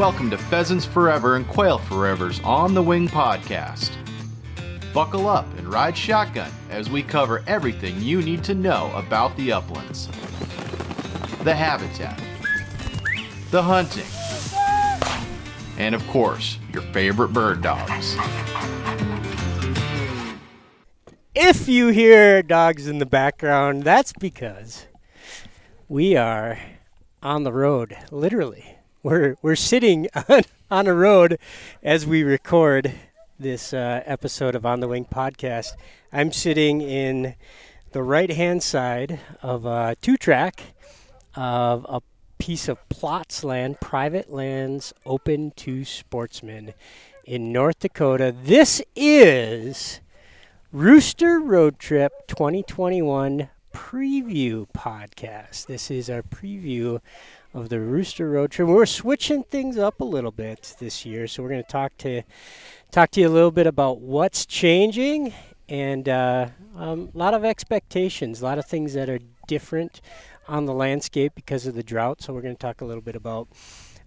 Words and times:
Welcome 0.00 0.30
to 0.30 0.38
Pheasants 0.38 0.86
Forever 0.86 1.36
and 1.36 1.46
Quail 1.46 1.76
Forever's 1.76 2.40
On 2.40 2.72
the 2.72 2.82
Wing 2.82 3.06
podcast. 3.06 3.90
Buckle 4.94 5.28
up 5.28 5.44
and 5.58 5.70
ride 5.70 5.94
shotgun 5.94 6.50
as 6.70 6.88
we 6.88 7.02
cover 7.02 7.44
everything 7.46 8.00
you 8.00 8.22
need 8.22 8.42
to 8.44 8.54
know 8.54 8.90
about 8.94 9.36
the 9.36 9.52
uplands 9.52 10.06
the 11.44 11.54
habitat, 11.54 12.18
the 13.50 13.62
hunting, 13.62 14.06
and 15.76 15.94
of 15.94 16.06
course, 16.06 16.56
your 16.72 16.82
favorite 16.94 17.34
bird 17.34 17.60
dogs. 17.60 18.16
If 21.34 21.68
you 21.68 21.88
hear 21.88 22.42
dogs 22.42 22.88
in 22.88 23.00
the 23.00 23.06
background, 23.06 23.82
that's 23.82 24.14
because 24.14 24.86
we 25.90 26.16
are 26.16 26.58
on 27.22 27.44
the 27.44 27.52
road, 27.52 27.94
literally. 28.10 28.79
We're 29.02 29.36
we're 29.40 29.56
sitting 29.56 30.08
on, 30.28 30.42
on 30.70 30.86
a 30.86 30.92
road 30.92 31.38
as 31.82 32.06
we 32.06 32.22
record 32.22 32.92
this 33.38 33.72
uh, 33.72 34.02
episode 34.04 34.54
of 34.54 34.66
On 34.66 34.80
the 34.80 34.88
Wing 34.88 35.06
podcast. 35.06 35.68
I'm 36.12 36.32
sitting 36.32 36.82
in 36.82 37.34
the 37.92 38.02
right 38.02 38.30
hand 38.30 38.62
side 38.62 39.18
of 39.42 39.64
a 39.64 39.96
two 40.02 40.18
track 40.18 40.74
of 41.34 41.86
a 41.88 42.02
piece 42.38 42.68
of 42.68 42.86
plots 42.90 43.42
land, 43.42 43.80
private 43.80 44.30
lands 44.30 44.92
open 45.06 45.52
to 45.52 45.82
sportsmen 45.86 46.74
in 47.24 47.52
North 47.52 47.78
Dakota. 47.78 48.34
This 48.44 48.82
is 48.94 50.00
Rooster 50.72 51.40
Road 51.40 51.78
Trip 51.78 52.12
2021 52.26 53.48
preview 53.74 54.66
podcast. 54.76 55.66
This 55.66 55.90
is 55.90 56.10
our 56.10 56.22
preview 56.22 57.00
of 57.52 57.68
the 57.68 57.80
Rooster 57.80 58.30
Road 58.30 58.50
Trip. 58.52 58.68
We're 58.68 58.86
switching 58.86 59.42
things 59.42 59.76
up 59.76 60.00
a 60.00 60.04
little 60.04 60.30
bit 60.30 60.76
this 60.78 61.04
year, 61.04 61.26
so 61.26 61.42
we're 61.42 61.48
going 61.48 61.62
to 61.62 61.68
talk 61.70 61.96
to 61.98 62.22
talk 62.90 63.10
to 63.12 63.20
you 63.20 63.28
a 63.28 63.30
little 63.30 63.50
bit 63.50 63.66
about 63.66 64.00
what's 64.00 64.46
changing 64.46 65.32
and 65.68 66.08
uh, 66.08 66.48
um, 66.76 67.10
a 67.14 67.18
lot 67.18 67.34
of 67.34 67.44
expectations, 67.44 68.40
a 68.40 68.44
lot 68.44 68.58
of 68.58 68.66
things 68.66 68.94
that 68.94 69.08
are 69.08 69.20
different 69.46 70.00
on 70.48 70.66
the 70.66 70.74
landscape 70.74 71.32
because 71.34 71.66
of 71.66 71.74
the 71.74 71.82
drought. 71.82 72.22
So 72.22 72.32
we're 72.32 72.42
going 72.42 72.56
to 72.56 72.60
talk 72.60 72.80
a 72.80 72.84
little 72.84 73.02
bit 73.02 73.14
about 73.14 73.48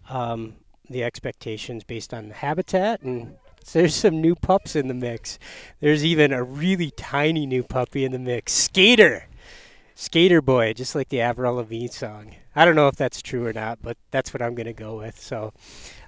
um, 0.10 0.56
the 0.90 1.04
expectations 1.04 1.84
based 1.84 2.14
on 2.14 2.28
the 2.28 2.36
habitat 2.36 3.02
and 3.02 3.36
so 3.64 3.80
there's 3.80 3.96
some 3.96 4.20
new 4.20 4.36
pups 4.36 4.76
in 4.76 4.90
the 4.90 4.94
mix. 4.94 5.40
There's 5.80 6.04
even 6.04 6.34
a 6.34 6.44
really 6.44 6.92
tiny 6.92 7.46
new 7.46 7.64
puppy 7.64 8.04
in 8.04 8.12
the 8.12 8.20
mix. 8.20 8.52
Skater. 8.52 9.28
Skater 9.96 10.42
Boy, 10.42 10.74
just 10.74 10.96
like 10.96 11.08
the 11.08 11.22
Avril 11.22 11.56
Lavigne 11.56 11.88
song. 11.88 12.36
I 12.56 12.66
don't 12.66 12.76
know 12.76 12.88
if 12.88 12.96
that's 12.96 13.22
true 13.22 13.46
or 13.46 13.54
not, 13.54 13.80
but 13.82 13.98
that's 14.12 14.34
what 14.34 14.42
I'm 14.42 14.56
going 14.56 14.68
to 14.68 14.74
go 14.74 14.98
with. 14.98 15.20
So, 15.20 15.54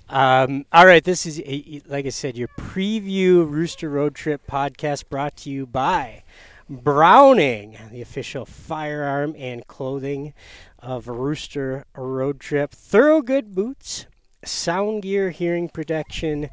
um, 0.10 0.66
all 0.72 0.86
right, 0.86 1.04
this 1.04 1.26
is, 1.26 1.40
a, 1.40 1.82
like 1.88 2.06
I 2.06 2.10
said, 2.10 2.38
your 2.38 2.50
preview 2.60 3.50
Rooster 3.50 3.90
Road 3.90 4.14
Trip 4.14 4.46
podcast 4.48 5.10
brought 5.10 5.36
to 5.38 5.50
you 5.50 5.66
by 5.66 6.24
Browning, 6.70 7.78
the 7.92 8.02
official 8.02 8.46
firearm 8.46 9.36
and 9.38 9.66
clothing 9.68 10.34
of 10.80 11.08
Rooster 11.08 11.86
Road 11.96 12.40
Trip. 12.40 12.72
Thorogood 12.72 13.56
boots, 13.56 14.06
sound 14.44 15.02
gear, 15.02 15.32
hearing 15.32 15.70
protection, 15.70 16.50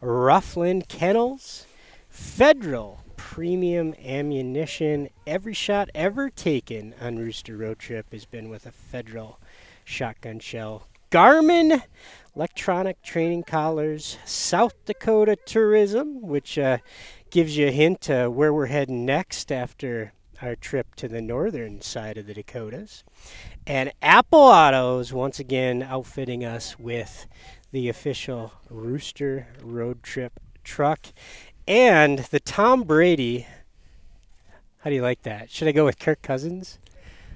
Ruffland 0.00 0.88
Kennels, 0.88 1.66
Federal 2.08 3.04
Premium 3.18 3.94
Ammunition. 4.02 5.10
Every 5.26 5.52
shot 5.52 5.90
ever 5.94 6.30
taken 6.30 6.94
on 7.00 7.18
Rooster 7.18 7.56
Road 7.56 7.78
Trip 7.78 8.10
has 8.12 8.24
been 8.24 8.48
with 8.48 8.64
a 8.64 8.72
Federal 8.72 9.38
shotgun 9.84 10.38
shell. 10.38 10.88
Garmin 11.10 11.82
electronic 12.34 13.02
training 13.02 13.42
collars, 13.42 14.16
South 14.24 14.74
Dakota 14.84 15.36
Tourism, 15.36 16.22
which 16.22 16.58
uh, 16.58 16.78
gives 17.30 17.56
you 17.56 17.66
a 17.66 17.72
hint 17.72 18.00
to 18.02 18.30
where 18.30 18.54
we're 18.54 18.66
heading 18.66 19.04
next 19.04 19.50
after 19.50 20.12
our 20.40 20.54
trip 20.54 20.94
to 20.94 21.08
the 21.08 21.20
northern 21.20 21.80
side 21.80 22.16
of 22.16 22.26
the 22.26 22.34
Dakotas. 22.34 23.02
And 23.66 23.92
Apple 24.00 24.38
Autos, 24.38 25.12
once 25.12 25.40
again, 25.40 25.82
outfitting 25.82 26.44
us 26.44 26.78
with 26.78 27.26
the 27.72 27.88
official 27.88 28.52
Rooster 28.70 29.48
Road 29.62 30.02
Trip 30.02 30.38
truck, 30.68 31.06
and 31.68 32.20
the 32.30 32.40
Tom 32.40 32.82
Brady. 32.82 33.46
How 34.78 34.90
do 34.90 34.96
you 34.96 35.02
like 35.02 35.22
that? 35.22 35.50
Should 35.50 35.68
I 35.68 35.72
go 35.72 35.84
with 35.84 35.98
Kirk 35.98 36.22
Cousins? 36.22 36.78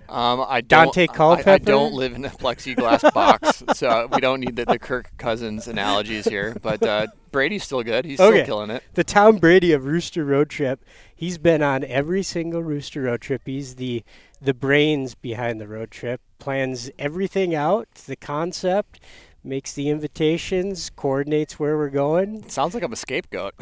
Um, 0.09 0.45
I 0.47 0.61
don't, 0.61 0.95
Daunte 0.95 1.13
Culpepper? 1.13 1.51
I, 1.51 1.55
I, 1.55 1.59
don't 1.59 1.95
live 1.95 2.13
in 2.13 2.25
a 2.25 2.29
plexiglass 2.29 3.13
box, 3.15 3.63
so 3.75 4.09
we 4.13 4.21
don't 4.21 4.41
need 4.41 4.57
the, 4.57 4.67
the, 4.67 4.79
Kirk 4.79 5.11
Cousins 5.17 5.69
analogies 5.69 6.27
here. 6.27 6.55
But 6.61 6.83
uh, 6.83 7.07
Brady's 7.31 7.65
still 7.65 7.83
good. 7.83 8.05
He's 8.05 8.21
okay. 8.21 8.39
still 8.39 8.47
killing 8.47 8.71
it. 8.71 8.83
The 8.95 9.05
Tom 9.05 9.37
Brady 9.39 9.73
of 9.73 9.87
Rooster 9.87 10.25
Road 10.25 10.51
Trip. 10.51 10.85
He's 11.15 11.39
been 11.39 11.63
on 11.63 11.85
every 11.85 12.23
single 12.23 12.63
Rooster 12.63 13.03
Road 13.03 13.23
Trip. 13.23 13.43
He's 13.47 13.77
the 13.77 14.03
the 14.41 14.53
brains 14.53 15.15
behind 15.15 15.61
the 15.61 15.69
road 15.69 15.91
trip. 15.91 16.21
Plans 16.39 16.91
everything 16.99 17.55
out, 17.55 17.89
the 17.95 18.17
concept, 18.17 18.99
makes 19.45 19.73
the 19.73 19.89
invitations, 19.89 20.91
coordinates 20.91 21.59
where 21.59 21.77
we're 21.77 21.91
going. 21.91 22.49
Sounds 22.49 22.75
like 22.75 22.83
I'm 22.83 22.93
a 22.93 22.97
scapegoat. 22.97 23.55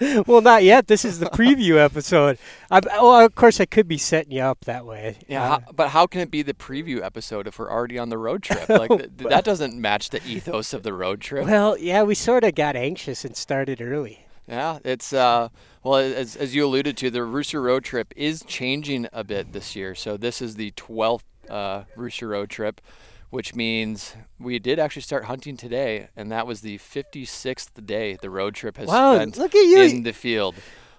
well, 0.26 0.40
not 0.40 0.62
yet. 0.62 0.86
This 0.86 1.04
is 1.04 1.18
the 1.18 1.26
preview 1.26 1.76
episode. 1.84 2.38
I'm, 2.70 2.82
well, 2.86 3.24
of 3.24 3.34
course, 3.34 3.60
I 3.60 3.66
could 3.66 3.88
be 3.88 3.98
setting 3.98 4.32
you 4.32 4.42
up 4.42 4.64
that 4.64 4.86
way. 4.86 5.18
Yeah, 5.28 5.42
uh, 5.42 5.48
how, 5.48 5.72
but 5.72 5.88
how 5.88 6.06
can 6.06 6.20
it 6.20 6.30
be 6.30 6.42
the 6.42 6.54
preview 6.54 7.02
episode 7.02 7.46
if 7.46 7.58
we're 7.58 7.70
already 7.70 7.98
on 7.98 8.08
the 8.08 8.18
road 8.18 8.42
trip? 8.42 8.68
Like 8.80 8.88
th- 8.88 9.28
that 9.28 9.44
doesn't 9.44 9.78
match 9.78 10.10
the 10.10 10.24
ethos 10.24 10.72
of 10.72 10.84
the 10.84 10.94
road 10.94 11.20
trip. 11.20 11.44
Well, 11.44 11.76
yeah, 11.76 12.02
we 12.02 12.14
sort 12.14 12.44
of 12.44 12.54
got 12.54 12.76
anxious 12.76 13.24
and 13.24 13.36
started 13.36 13.82
early. 13.82 14.26
Yeah, 14.48 14.78
it's 14.84 15.12
uh, 15.12 15.48
well 15.82 15.96
as 15.96 16.34
as 16.34 16.54
you 16.54 16.64
alluded 16.64 16.96
to, 16.98 17.10
the 17.10 17.22
Rooster 17.24 17.60
Road 17.60 17.84
Trip 17.84 18.14
is 18.16 18.42
changing 18.46 19.06
a 19.12 19.22
bit 19.22 19.52
this 19.52 19.76
year. 19.76 19.94
So 19.94 20.16
this 20.16 20.40
is 20.40 20.56
the 20.56 20.70
12th 20.72 21.22
uh, 21.50 21.84
Rooster 21.94 22.28
Road 22.28 22.48
Trip 22.48 22.80
which 23.30 23.54
means 23.54 24.16
we 24.38 24.58
did 24.58 24.78
actually 24.78 25.02
start 25.02 25.24
hunting 25.24 25.56
today, 25.56 26.08
and 26.16 26.30
that 26.30 26.46
was 26.46 26.60
the 26.60 26.78
56th 26.78 27.86
day 27.86 28.18
the 28.20 28.30
road 28.30 28.54
trip 28.54 28.76
has 28.76 28.88
wow, 28.88 29.14
spent 29.14 29.38
look 29.38 29.54
at 29.54 29.66
you. 29.66 29.82
in 29.82 30.02
the 30.02 30.12
field. 30.12 30.54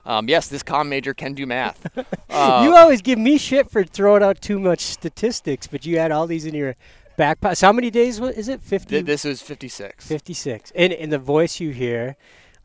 Um, 0.06 0.28
yes, 0.28 0.48
this 0.48 0.64
com 0.64 0.90
major 0.90 1.14
can 1.14 1.34
do 1.34 1.46
math. 1.46 1.88
Uh, 2.32 2.64
you 2.64 2.74
always 2.76 3.02
give 3.02 3.20
me 3.20 3.38
shit 3.38 3.70
for 3.70 3.84
throwing 3.84 4.24
out 4.24 4.40
too 4.40 4.58
much 4.58 4.80
statistics, 4.80 5.68
but 5.68 5.86
you 5.86 6.00
had 6.00 6.12
all 6.12 6.26
these 6.26 6.46
in 6.46 6.56
your 6.56 6.76
back 7.18 7.42
pocket. 7.42 7.58
So 7.58 7.68
how 7.68 7.74
many 7.74 7.92
days 7.92 8.20
is 8.20 8.48
it? 8.48 8.64
50? 8.64 8.90
Th- 8.90 9.06
this 9.06 9.26
is 9.26 9.42
56. 9.42 10.08
56. 10.08 10.72
And, 10.74 10.94
and 10.94 11.12
the 11.12 11.20
voice 11.20 11.60
you 11.60 11.72
hear, 11.72 12.16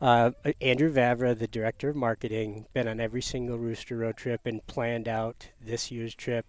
uh, 0.01 0.31
Andrew 0.61 0.91
Vavra, 0.93 1.37
the 1.37 1.49
director 1.49 1.89
of 1.89 1.97
marketing, 1.97 2.67
been 2.73 2.87
on 2.87 3.01
every 3.01 3.21
single 3.21 3.59
Rooster 3.59 3.97
Road 3.97 4.17
trip 4.17 4.43
and 4.47 4.65
planned 4.69 5.09
out 5.09 5.49
this 5.61 5.91
year's 5.91 6.15
trip, 6.15 6.47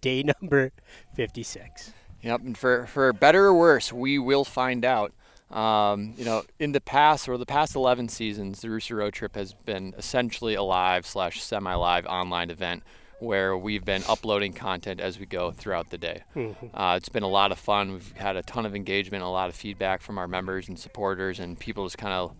day 0.00 0.22
number 0.42 0.72
56. 1.14 1.92
Yep, 2.22 2.40
and 2.42 2.58
for, 2.58 2.86
for 2.86 3.12
better 3.12 3.46
or 3.46 3.54
worse, 3.54 3.92
we 3.92 4.18
will 4.18 4.44
find 4.44 4.84
out. 4.84 5.12
Um, 5.50 6.14
you 6.16 6.24
know, 6.24 6.44
in 6.60 6.70
the 6.72 6.80
past 6.80 7.28
or 7.28 7.36
the 7.36 7.46
past 7.46 7.74
11 7.74 8.08
seasons, 8.08 8.60
the 8.60 8.70
Rooster 8.70 8.94
Road 8.94 9.14
Trip 9.14 9.34
has 9.34 9.52
been 9.52 9.94
essentially 9.98 10.54
a 10.54 10.62
live 10.62 11.04
slash 11.04 11.42
semi-live 11.42 12.06
online 12.06 12.50
event 12.50 12.84
where 13.20 13.56
we've 13.56 13.84
been 13.84 14.02
uploading 14.08 14.52
content 14.52 15.00
as 15.00 15.18
we 15.18 15.26
go 15.26 15.50
throughout 15.50 15.90
the 15.90 15.98
day. 15.98 16.22
Mm-hmm. 16.34 16.66
Uh, 16.74 16.96
it's 16.96 17.08
been 17.08 17.22
a 17.22 17.28
lot 17.28 17.52
of 17.52 17.58
fun. 17.58 17.92
We've 17.92 18.12
had 18.12 18.36
a 18.36 18.42
ton 18.42 18.64
of 18.64 18.74
engagement, 18.74 19.22
a 19.22 19.28
lot 19.28 19.48
of 19.48 19.54
feedback 19.54 20.02
from 20.02 20.18
our 20.18 20.26
members 20.26 20.68
and 20.68 20.78
supporters, 20.78 21.38
and 21.38 21.58
people 21.58 21.84
just 21.84 21.98
kind 21.98 22.14
of 22.14 22.34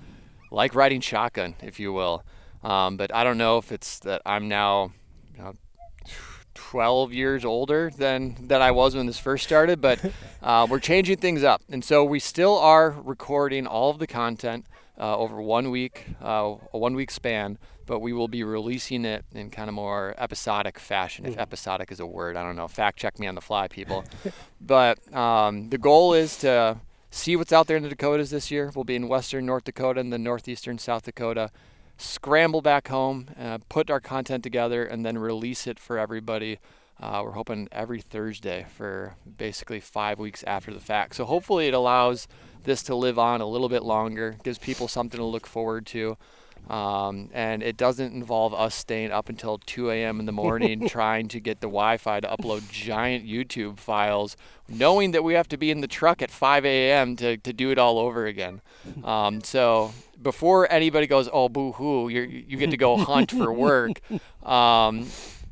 like 0.51 0.75
riding 0.75 1.01
shotgun, 1.01 1.55
if 1.61 1.79
you 1.79 1.93
will. 1.93 2.25
Um, 2.63 2.97
but 2.97 3.15
I 3.15 3.25
don't 3.25 3.39
know 3.39 3.59
if 3.59 3.73
it's 3.73 3.99
that 4.01 4.23
I'm 4.25 4.49
now 4.49 4.93
you 5.37 5.43
know, 5.43 5.55
12 6.61 7.13
years 7.13 7.45
older 7.45 7.91
than 7.97 8.37
than 8.39 8.61
I 8.61 8.71
was 8.71 8.95
when 8.95 9.07
this 9.07 9.19
first 9.19 9.45
started, 9.45 9.81
but 9.81 9.99
uh, 10.43 10.67
we're 10.69 10.79
changing 10.79 11.17
things 11.17 11.43
up, 11.43 11.63
and 11.71 11.83
so 11.83 12.05
we 12.05 12.21
still 12.21 12.59
are 12.59 12.91
recording 12.91 13.67
all 13.67 13.91
of 13.91 13.99
the 13.99 14.07
content 14.07 14.67
uh, 14.99 15.17
over 15.17 15.41
one 15.41 15.71
week, 15.71 16.05
uh, 16.23 16.57
a 16.73 16.79
one 16.79 16.95
week 16.95 17.11
span, 17.11 17.57
but 17.87 18.01
we 18.01 18.13
will 18.13 18.29
be 18.29 18.45
releasing 18.45 19.07
it 19.07 19.25
in 19.33 19.49
kind 19.49 19.69
of 19.69 19.75
more 19.75 20.15
episodic 20.19 20.79
fashion. 20.79 21.25
If 21.25 21.37
mm. 21.37 21.41
episodic 21.41 21.91
is 21.91 21.99
a 21.99 22.07
word, 22.07 22.37
I 22.37 22.43
don't 22.43 22.57
know. 22.57 22.69
Fact 22.69 22.99
check 22.99 23.19
me 23.19 23.27
on 23.27 23.35
the 23.35 23.41
fly, 23.41 23.67
people. 23.67 24.05
but 24.61 24.99
um, 25.17 25.71
the 25.71 25.79
goal 25.79 26.13
is 26.13 26.37
to 26.39 26.77
see 27.11 27.37
what's 27.37 27.53
out 27.53 27.69
there 27.69 27.79
in 27.79 27.83
the 27.83 27.89
Dakotas 27.89 28.31
this 28.31 28.51
year. 28.51 28.71
We'll 28.75 28.85
be 28.85 28.97
in 28.97 29.09
western 29.09 29.47
North 29.47 29.65
Dakota 29.65 29.99
and 29.99 30.13
the 30.13 30.19
northeastern 30.19 30.79
South 30.79 31.05
Dakota 31.05 31.51
scramble 32.01 32.63
back 32.63 32.89
home, 32.89 33.29
uh, 33.39 33.59
put 33.69 33.91
our 33.91 34.01
content 34.01 34.43
together, 34.43 34.85
and 34.85 35.05
then 35.05 35.19
release 35.19 35.67
it 35.67 35.79
for 35.79 35.99
everybody. 35.99 36.59
Uh, 37.01 37.23
we're 37.25 37.33
hoping 37.33 37.69
every 37.73 38.01
Thursday 38.01 38.67
for 38.77 39.15
basically 39.39 39.81
five 39.81 40.19
weeks 40.19 40.43
after 40.45 40.73
the 40.73 40.81
fact. 40.81 41.15
So 41.15 41.25
hopefully 41.25 41.69
it 41.69 41.75
allows 41.75 42.29
this 42.65 42.83
to 42.85 42.95
live 42.95 43.19
on 43.19 43.41
a 43.41 43.47
little 43.47 43.69
bit 43.69 43.83
longer, 43.83 44.37
gives 44.43 44.59
people 44.59 44.87
something 44.89 45.19
to 45.19 45.25
look 45.25 45.47
forward 45.47 45.87
to. 45.87 46.17
Um, 46.69 47.31
and 47.33 47.63
it 47.63 47.79
doesn't 47.79 48.13
involve 48.13 48.53
us 48.53 48.75
staying 48.75 49.13
up 49.13 49.31
until 49.31 49.59
2 49.59 49.91
a.m. 49.91 50.21
in 50.21 50.27
the 50.27 50.33
morning 50.33 50.89
trying 50.89 51.29
to 51.29 51.41
get 51.41 51.61
the 51.61 51.67
Wi-Fi 51.67 52.21
to 52.21 52.29
upload 52.29 52.71
giant 52.71 53.27
YouTube 53.27 53.79
files, 53.79 54.37
knowing 54.69 55.13
that 55.13 55.25
we 55.25 55.35
have 55.35 55.49
to 55.49 55.57
be 55.57 55.71
in 55.71 55.81
the 55.81 55.89
truck 55.89 56.21
at 56.21 56.31
5 56.31 56.67
a.m. 56.67 57.17
to, 57.17 57.39
to 57.39 57.53
do 57.55 57.71
it 57.71 57.79
all 57.79 57.99
over 57.99 58.27
again. 58.27 58.61
Um, 59.03 59.43
so 59.43 59.93
before 60.23 60.71
anybody 60.71 61.07
goes, 61.07 61.29
oh 61.33 61.49
boo 61.49 61.73
hoo, 61.73 62.09
you 62.09 62.23
you 62.23 62.57
get 62.57 62.71
to 62.71 62.77
go 62.77 62.97
hunt 62.97 63.31
for 63.31 63.53
work. 63.53 64.01
Um, 64.41 65.07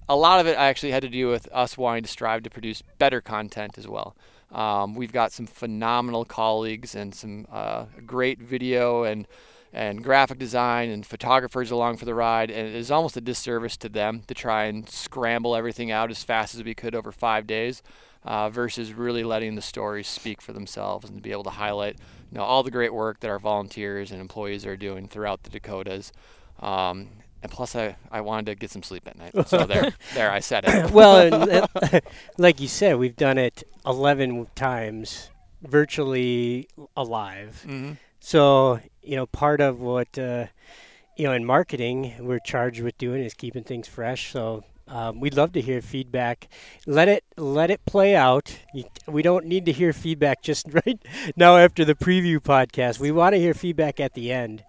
a 0.08 0.16
lot 0.16 0.40
of 0.40 0.46
it 0.46 0.56
actually 0.56 0.92
had 0.92 1.02
to 1.02 1.10
do 1.10 1.28
with 1.28 1.46
us 1.52 1.76
wanting 1.76 2.02
to 2.02 2.08
strive 2.08 2.42
to 2.44 2.50
produce 2.50 2.82
better 2.98 3.20
content 3.20 3.76
as 3.76 3.86
well. 3.86 4.16
Um, 4.50 4.94
we've 4.94 5.12
got 5.12 5.30
some 5.30 5.46
phenomenal 5.46 6.24
colleagues 6.24 6.94
and 6.94 7.14
some 7.14 7.46
uh, 7.52 7.84
great 8.06 8.38
video 8.38 9.04
and 9.04 9.26
and 9.70 10.02
graphic 10.02 10.38
design 10.38 10.88
and 10.88 11.04
photographers 11.04 11.70
along 11.70 11.98
for 11.98 12.06
the 12.06 12.14
ride, 12.14 12.50
and 12.50 12.66
it 12.66 12.74
is 12.74 12.90
almost 12.90 13.18
a 13.18 13.20
disservice 13.20 13.76
to 13.76 13.90
them 13.90 14.22
to 14.26 14.32
try 14.32 14.64
and 14.64 14.88
scramble 14.88 15.54
everything 15.54 15.90
out 15.90 16.10
as 16.10 16.24
fast 16.24 16.54
as 16.54 16.64
we 16.64 16.74
could 16.74 16.94
over 16.94 17.12
five 17.12 17.46
days, 17.46 17.82
uh, 18.24 18.50
versus 18.50 18.92
really 18.92 19.24
letting 19.24 19.54
the 19.54 19.62
stories 19.62 20.06
speak 20.06 20.40
for 20.40 20.52
themselves 20.52 21.08
and 21.08 21.16
to 21.16 21.22
be 21.22 21.32
able 21.32 21.44
to 21.44 21.50
highlight, 21.50 21.96
you 22.30 22.38
know, 22.38 22.44
all 22.44 22.62
the 22.62 22.70
great 22.70 22.92
work 22.92 23.20
that 23.20 23.30
our 23.30 23.38
volunteers 23.38 24.10
and 24.10 24.20
employees 24.20 24.66
are 24.66 24.76
doing 24.76 25.08
throughout 25.08 25.42
the 25.44 25.50
Dakotas. 25.50 26.12
Um, 26.60 27.08
and 27.42 27.52
plus, 27.52 27.76
I, 27.76 27.96
I 28.10 28.20
wanted 28.20 28.46
to 28.46 28.54
get 28.56 28.70
some 28.70 28.82
sleep 28.82 29.06
at 29.06 29.16
night. 29.16 29.48
So 29.48 29.64
there, 29.64 29.92
there, 30.14 30.30
I 30.30 30.40
said 30.40 30.64
it. 30.66 30.90
well, 30.90 31.68
like 32.38 32.60
you 32.60 32.68
said, 32.68 32.98
we've 32.98 33.16
done 33.16 33.38
it 33.38 33.62
11 33.86 34.48
times, 34.56 35.30
virtually 35.62 36.68
alive. 36.96 37.62
hmm 37.64 37.92
So, 38.20 38.80
you 39.02 39.14
know, 39.16 39.26
part 39.26 39.60
of 39.60 39.80
what, 39.80 40.18
uh, 40.18 40.46
you 41.16 41.24
know, 41.24 41.32
in 41.32 41.44
marketing 41.44 42.14
we're 42.18 42.40
charged 42.40 42.82
with 42.82 42.98
doing 42.98 43.22
is 43.22 43.34
keeping 43.34 43.62
things 43.62 43.86
fresh. 43.86 44.32
So, 44.32 44.64
um, 44.88 45.20
we'd 45.20 45.34
love 45.34 45.52
to 45.52 45.60
hear 45.60 45.82
feedback. 45.82 46.48
Let 46.86 47.08
it 47.08 47.24
let 47.36 47.70
it 47.70 47.84
play 47.84 48.16
out. 48.16 48.58
You, 48.72 48.84
we 49.06 49.22
don't 49.22 49.46
need 49.46 49.66
to 49.66 49.72
hear 49.72 49.92
feedback 49.92 50.42
just 50.42 50.66
right 50.72 50.98
now 51.36 51.56
after 51.56 51.84
the 51.84 51.94
preview 51.94 52.38
podcast. 52.38 52.98
We 52.98 53.10
want 53.10 53.34
to 53.34 53.40
hear 53.40 53.54
feedback 53.54 54.00
at 54.00 54.14
the 54.14 54.32
end 54.32 54.64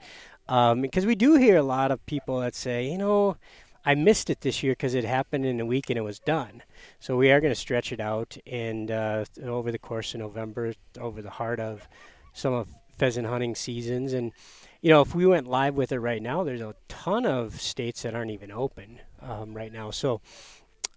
um, 0.47 0.81
because 0.81 1.05
we 1.05 1.15
do 1.15 1.35
hear 1.35 1.57
a 1.57 1.63
lot 1.63 1.91
of 1.91 2.05
people 2.05 2.39
that 2.41 2.55
say, 2.55 2.89
you 2.89 2.97
know, 2.97 3.37
I 3.85 3.95
missed 3.95 4.29
it 4.29 4.41
this 4.41 4.61
year 4.61 4.73
because 4.73 4.93
it 4.93 5.05
happened 5.05 5.45
in 5.45 5.59
a 5.59 5.65
week 5.65 5.89
and 5.89 5.97
it 5.97 6.03
was 6.03 6.19
done. 6.19 6.63
So 6.99 7.15
we 7.15 7.31
are 7.31 7.39
going 7.39 7.53
to 7.53 7.59
stretch 7.59 7.91
it 7.91 8.01
out 8.01 8.37
and 8.45 8.91
uh, 8.91 9.25
over 9.43 9.71
the 9.71 9.79
course 9.79 10.13
of 10.13 10.19
November, 10.19 10.73
over 10.99 11.21
the 11.21 11.29
heart 11.29 11.59
of 11.59 11.87
some 12.33 12.53
of 12.53 12.67
pheasant 12.97 13.27
hunting 13.27 13.55
seasons. 13.55 14.11
And 14.11 14.33
you 14.81 14.89
know, 14.89 15.01
if 15.01 15.15
we 15.15 15.25
went 15.25 15.47
live 15.47 15.75
with 15.75 15.91
it 15.91 15.99
right 15.99 16.21
now, 16.21 16.43
there's 16.43 16.61
a 16.61 16.75
ton 16.87 17.25
of 17.25 17.61
states 17.61 18.01
that 18.01 18.15
aren't 18.15 18.31
even 18.31 18.51
open 18.51 18.99
um, 19.21 19.53
right 19.53 19.71
now. 19.71 19.91
So 19.91 20.21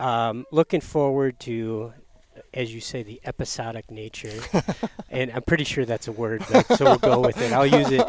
um, 0.01 0.47
looking 0.51 0.81
forward 0.81 1.39
to, 1.41 1.93
as 2.53 2.75
you 2.75 2.81
say, 2.81 3.03
the 3.03 3.21
episodic 3.25 3.91
nature. 3.91 4.33
and 5.11 5.31
I'm 5.33 5.43
pretty 5.43 5.65
sure 5.65 5.85
that's 5.85 6.09
a 6.09 6.13
word, 6.13 6.45
but, 6.51 6.67
so 6.77 6.85
we'll 6.85 6.99
go 6.99 7.21
with 7.21 7.41
it. 7.41 7.53
I'll 7.53 7.67
use 7.67 7.91
it. 7.91 8.05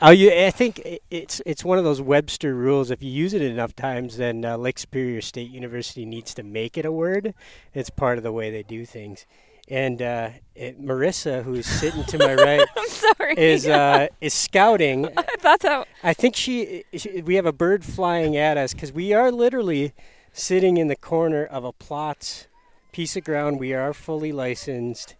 I'll 0.00 0.14
use, 0.14 0.32
I 0.32 0.50
think 0.50 0.80
it's 1.10 1.40
it's 1.46 1.64
one 1.64 1.78
of 1.78 1.84
those 1.84 2.00
Webster 2.00 2.54
rules. 2.54 2.90
If 2.90 3.02
you 3.02 3.10
use 3.10 3.34
it 3.34 3.42
enough 3.42 3.76
times, 3.76 4.16
then 4.16 4.44
uh, 4.44 4.56
Lake 4.56 4.78
Superior 4.78 5.20
State 5.20 5.50
University 5.50 6.04
needs 6.04 6.34
to 6.34 6.42
make 6.42 6.76
it 6.76 6.84
a 6.84 6.92
word. 6.92 7.34
It's 7.74 7.90
part 7.90 8.18
of 8.18 8.24
the 8.24 8.32
way 8.32 8.50
they 8.50 8.62
do 8.62 8.84
things. 8.84 9.26
And 9.68 10.00
uh, 10.00 10.30
it, 10.54 10.80
Marissa, 10.80 11.42
who's 11.42 11.66
sitting 11.80 12.04
to 12.04 12.18
my 12.18 12.34
right, 12.34 12.66
I'm 12.76 12.88
sorry. 12.88 13.34
is 13.36 13.66
uh, 13.66 14.08
is 14.20 14.34
scouting. 14.34 15.06
I 15.16 15.22
thought 15.38 15.60
that. 15.60 15.88
I 16.02 16.12
think 16.12 16.36
she, 16.36 16.84
she 16.94 17.20
we 17.22 17.34
have 17.34 17.46
a 17.46 17.52
bird 17.52 17.84
flying 17.84 18.36
at 18.36 18.56
us 18.56 18.72
because 18.72 18.92
we 18.92 19.12
are 19.12 19.30
literally 19.32 19.92
sitting 20.32 20.76
in 20.76 20.88
the 20.88 20.96
corner 20.96 21.44
of 21.44 21.64
a 21.64 21.72
plot 21.72 22.46
piece 22.92 23.16
of 23.16 23.24
ground. 23.24 23.58
We 23.58 23.74
are 23.74 23.92
fully 23.92 24.32
licensed, 24.32 25.16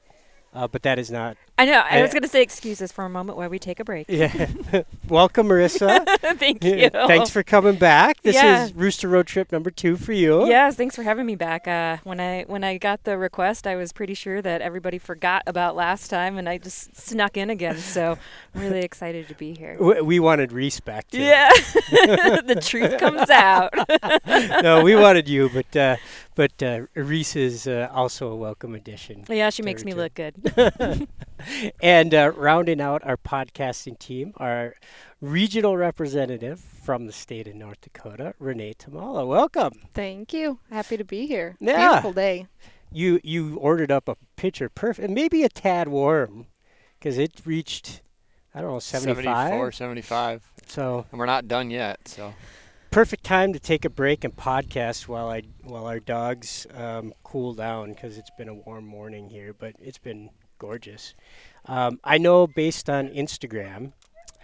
uh, 0.55 0.69
but 0.69 0.83
that 0.83 0.99
is 0.99 1.11
not. 1.11 1.37
I 1.59 1.65
know. 1.65 1.79
I 1.81 1.99
I- 1.99 2.03
was 2.03 2.13
going 2.13 2.23
to 2.23 2.29
say 2.29 2.43
excuses 2.43 2.93
for 2.93 3.05
a 3.05 3.09
moment 3.09 3.39
while 3.39 3.49
we 3.49 3.59
take 3.59 3.81
a 3.81 3.85
break. 3.85 4.07
Yeah. 4.11 4.49
Welcome, 5.09 5.49
Marissa. 5.49 6.05
Thank 6.39 6.63
you. 6.65 6.91
Thanks 6.91 7.31
for 7.31 7.43
coming 7.43 7.77
back. 7.77 8.21
This 8.23 8.35
Yeah. 8.35 8.65
is 8.65 8.75
Rooster 8.75 9.09
Road 9.09 9.27
Trip 9.27 9.51
number 9.53 9.71
two 9.71 9.97
for 9.97 10.13
you. 10.13 10.47
Yes, 10.47 10.75
thanks 10.77 10.95
for 10.97 11.03
having 11.03 11.25
me 11.25 11.35
back. 11.35 11.67
Uh, 11.67 11.97
when 12.05 12.21
I 12.21 12.43
when 12.47 12.63
I 12.65 12.77
got 12.77 13.05
the 13.05 13.17
request, 13.17 13.67
I 13.67 13.75
was 13.77 13.93
pretty 13.93 14.13
sure 14.15 14.43
that 14.43 14.61
everybody 14.61 14.99
forgot 14.99 15.45
about 15.47 15.77
last 15.77 16.09
time, 16.09 16.37
and 16.37 16.47
I 16.49 16.59
just 16.59 16.95
snuck 16.97 17.37
in 17.39 17.49
again. 17.49 17.79
So 17.79 18.19
I'm 18.55 18.61
really 18.61 18.81
excited 18.81 19.29
to 19.29 19.35
be 19.35 19.55
here. 19.55 19.77
W- 19.79 20.05
We 20.05 20.19
wanted 20.21 20.53
respect. 20.53 21.13
too. 21.13 21.21
Yeah, 21.23 21.49
the 21.91 22.59
truth 22.61 22.99
comes 22.99 23.31
out. 23.31 23.73
no, 24.63 24.83
we 24.83 24.95
wanted 24.95 25.29
you, 25.29 25.49
but 25.49 25.75
uh, 25.77 25.97
but 26.35 26.63
uh, 26.63 26.81
Reese 26.95 27.35
is 27.37 27.67
uh, 27.67 27.89
also 27.93 28.29
a 28.29 28.37
welcome 28.37 28.75
addition. 28.75 29.25
yeah, 29.31 29.49
she 29.51 29.63
makes 29.63 29.85
me 29.85 29.95
look 29.95 30.13
good. 30.15 30.35
and 31.83 32.15
uh, 32.15 32.33
rounding 32.35 32.81
out 32.81 33.05
our 33.05 33.17
podcasting 33.17 33.99
team, 33.99 34.33
our 34.37 34.75
regional 35.21 35.77
representative 35.77 36.61
from 36.61 37.07
the 37.07 37.13
state 37.13 37.49
of 37.49 37.55
North 37.55 37.81
Dakota, 37.81 38.35
Renee 38.39 38.75
Tomala. 38.75 39.27
Welcome. 39.27 39.73
Thank 39.95 40.33
you. 40.33 40.59
Happy 40.71 40.97
to 40.97 41.05
be 41.05 41.27
here. 41.27 41.57
Yeah. 41.61 41.89
Beautiful 41.89 42.13
day. 42.13 42.47
You 42.93 43.21
you 43.25 43.57
ordered 43.57 43.91
up 43.91 44.09
a 44.09 44.17
pitcher 44.37 44.69
perfect, 44.69 45.07
and 45.07 45.15
maybe 45.15 45.43
a 45.43 45.49
tad 45.49 45.89
warm, 45.89 46.47
because 46.99 47.19
it 47.19 47.41
reached 47.45 48.03
I 48.55 48.61
don't 48.61 48.73
know 48.73 48.79
seventy 48.79 49.23
74, 49.23 49.33
five. 49.35 49.75
75. 49.75 50.43
So 50.67 51.07
And 51.11 51.19
we're 51.19 51.27
not 51.27 51.49
done 51.49 51.71
yet. 51.71 52.09
So 52.09 52.33
perfect 52.91 53.25
time 53.25 53.53
to 53.53 53.59
take 53.61 53.85
a 53.85 53.91
break 53.91 54.25
and 54.25 54.35
podcast 54.35 55.09
while 55.09 55.29
I 55.29 55.43
while 55.63 55.87
our 55.87 56.01
dogs 56.01 56.67
um, 56.75 57.13
cool 57.25 57.53
down 57.53 57.93
because 57.93 58.17
it's 58.17 58.31
been 58.39 58.49
a 58.49 58.55
warm 58.55 58.87
morning 58.87 59.29
here, 59.29 59.53
but 59.53 59.75
it's 59.79 59.99
been 59.99 60.31
gorgeous. 60.59 61.15
Um, 61.67 62.01
I 62.05 62.19
know 62.19 62.47
based 62.47 62.89
on 62.89 63.09
Instagram, 63.09 63.93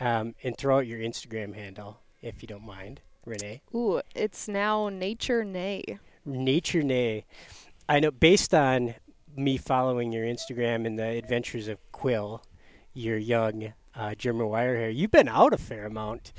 um, 0.02 0.34
and 0.42 0.56
throw 0.56 0.78
out 0.78 0.86
your 0.86 0.98
Instagram 0.98 1.54
handle 1.54 2.00
if 2.20 2.42
you 2.42 2.48
don't 2.48 2.64
mind, 2.64 3.00
Renee. 3.24 3.62
Ooh, 3.74 4.00
it's 4.14 4.48
now 4.48 4.88
Nature 4.88 5.44
Nay. 5.44 5.98
Nature 6.24 6.82
Nay. 6.82 7.24
I 7.88 8.00
know 8.00 8.10
based 8.10 8.54
on 8.54 8.94
me 9.36 9.56
following 9.56 10.12
your 10.12 10.24
Instagram 10.24 10.86
and 10.86 10.98
the 10.98 11.06
adventures 11.06 11.68
of 11.68 11.78
Quill, 11.92 12.42
your 12.92 13.16
young 13.16 13.72
uh, 13.94 14.14
German 14.14 14.46
wirehair, 14.46 14.94
you've 14.94 15.10
been 15.10 15.28
out 15.28 15.52
a 15.52 15.58
fair 15.58 15.86
amount, 15.86 16.32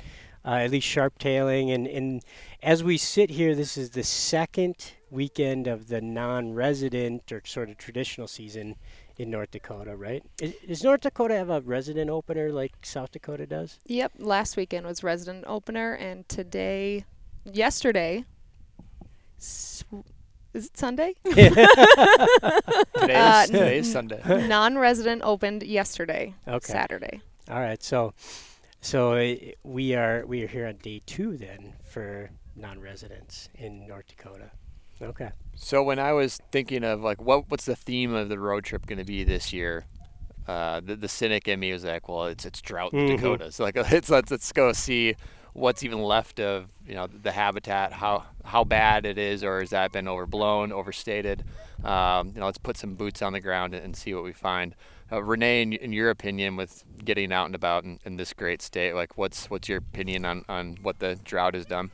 uh, 0.44 0.54
at 0.54 0.70
least 0.70 0.86
sharp 0.86 1.18
tailing. 1.18 1.70
And, 1.70 1.86
and 1.86 2.22
as 2.62 2.84
we 2.84 2.96
sit 2.96 3.30
here, 3.30 3.54
this 3.54 3.76
is 3.76 3.90
the 3.90 4.02
second 4.02 4.92
weekend 5.10 5.66
of 5.66 5.88
the 5.88 6.00
non 6.00 6.54
resident 6.54 7.30
or 7.32 7.42
sort 7.44 7.70
of 7.70 7.78
traditional 7.78 8.26
season 8.26 8.76
in 9.16 9.30
North 9.30 9.50
Dakota, 9.52 9.94
right? 9.96 10.22
Is, 10.40 10.54
does 10.66 10.82
North 10.84 11.00
Dakota 11.02 11.34
have 11.36 11.50
a 11.50 11.60
resident 11.60 12.10
opener 12.10 12.50
like 12.52 12.72
South 12.82 13.12
Dakota 13.12 13.46
does? 13.46 13.78
Yep, 13.86 14.12
last 14.18 14.56
weekend 14.56 14.86
was 14.86 15.02
resident 15.04 15.44
opener, 15.46 15.94
and 15.94 16.28
today, 16.28 17.04
yesterday, 17.44 18.24
s- 19.38 19.84
is 20.52 20.66
it 20.66 20.76
Sunday? 20.76 21.14
today's, 21.24 21.56
Uh, 22.96 23.46
today's 23.46 23.86
n- 23.86 23.92
Sunday. 23.92 24.46
Non-resident 24.48 25.22
opened 25.24 25.62
yesterday, 25.62 26.34
Okay. 26.48 26.72
Saturday. 26.72 27.20
All 27.50 27.60
right, 27.60 27.82
so 27.82 28.14
so 28.80 29.14
uh, 29.14 29.34
we 29.62 29.94
are 29.94 30.24
we 30.26 30.42
are 30.42 30.46
here 30.46 30.66
on 30.66 30.76
day 30.76 31.00
two 31.06 31.36
then 31.36 31.74
for 31.84 32.30
non-residents 32.56 33.48
in 33.56 33.86
North 33.86 34.06
Dakota. 34.08 34.50
Okay. 35.02 35.30
So 35.56 35.82
when 35.82 35.98
I 35.98 36.12
was 36.12 36.40
thinking 36.50 36.84
of 36.84 37.00
like 37.02 37.20
what 37.20 37.50
what's 37.50 37.64
the 37.64 37.76
theme 37.76 38.14
of 38.14 38.28
the 38.28 38.38
road 38.38 38.64
trip 38.64 38.86
going 38.86 38.98
to 38.98 39.04
be 39.04 39.24
this 39.24 39.52
year, 39.52 39.86
uh, 40.48 40.80
the 40.80 40.96
the 40.96 41.08
cynic 41.08 41.46
in 41.48 41.60
me 41.60 41.72
was 41.72 41.84
like, 41.84 42.08
well, 42.08 42.26
it's 42.26 42.44
it's 42.44 42.60
drought 42.60 42.92
in 42.92 43.00
Mhm. 43.06 43.16
Dakota. 43.16 43.52
So 43.52 43.62
like 43.68 43.76
it's 43.76 44.10
let's 44.10 44.30
let's 44.30 44.52
go 44.52 44.72
see 44.72 45.14
what's 45.52 45.84
even 45.84 46.02
left 46.02 46.40
of 46.40 46.66
you 46.86 46.94
know 46.94 47.06
the 47.06 47.32
habitat, 47.32 47.92
how 47.92 48.24
how 48.44 48.64
bad 48.64 49.06
it 49.06 49.18
is, 49.18 49.44
or 49.44 49.60
has 49.60 49.70
that 49.70 49.92
been 49.92 50.08
overblown, 50.08 50.72
overstated? 50.72 51.44
Um, 51.84 52.28
you 52.34 52.40
know, 52.40 52.46
let's 52.46 52.58
put 52.58 52.76
some 52.76 52.94
boots 52.94 53.20
on 53.22 53.32
the 53.34 53.40
ground 53.40 53.74
and, 53.74 53.84
and 53.84 53.96
see 53.96 54.14
what 54.14 54.24
we 54.24 54.32
find. 54.32 54.74
Uh, 55.12 55.22
Renee, 55.22 55.60
in, 55.62 55.72
in 55.74 55.92
your 55.92 56.08
opinion, 56.10 56.56
with 56.56 56.82
getting 57.04 57.30
out 57.32 57.44
and 57.46 57.54
about 57.54 57.84
in, 57.84 58.00
in 58.06 58.16
this 58.16 58.32
great 58.32 58.62
state, 58.62 58.94
like 58.94 59.16
what's 59.18 59.50
what's 59.50 59.68
your 59.68 59.78
opinion 59.78 60.24
on, 60.24 60.44
on 60.48 60.78
what 60.82 60.98
the 60.98 61.16
drought 61.24 61.54
has 61.54 61.66
done? 61.66 61.90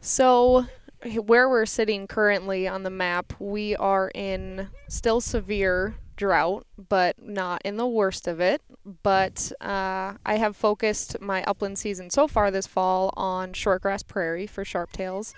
So, 0.00 0.60
h- 0.60 0.68
where 1.04 1.48
we're 1.48 1.66
sitting 1.66 2.06
currently 2.06 2.66
on 2.66 2.82
the 2.82 2.90
map, 2.90 3.32
we 3.38 3.76
are 3.76 4.10
in 4.14 4.68
still 4.88 5.20
severe 5.20 5.94
drought, 6.16 6.66
but 6.76 7.20
not 7.20 7.62
in 7.64 7.76
the 7.76 7.86
worst 7.86 8.26
of 8.26 8.40
it. 8.40 8.62
But 9.02 9.52
uh, 9.60 10.14
I 10.24 10.36
have 10.36 10.56
focused 10.56 11.20
my 11.20 11.42
upland 11.44 11.78
season 11.78 12.10
so 12.10 12.28
far 12.28 12.50
this 12.50 12.66
fall 12.66 13.12
on 13.16 13.52
shortgrass 13.52 14.06
prairie 14.06 14.46
for 14.46 14.64
sharptails. 14.64 15.34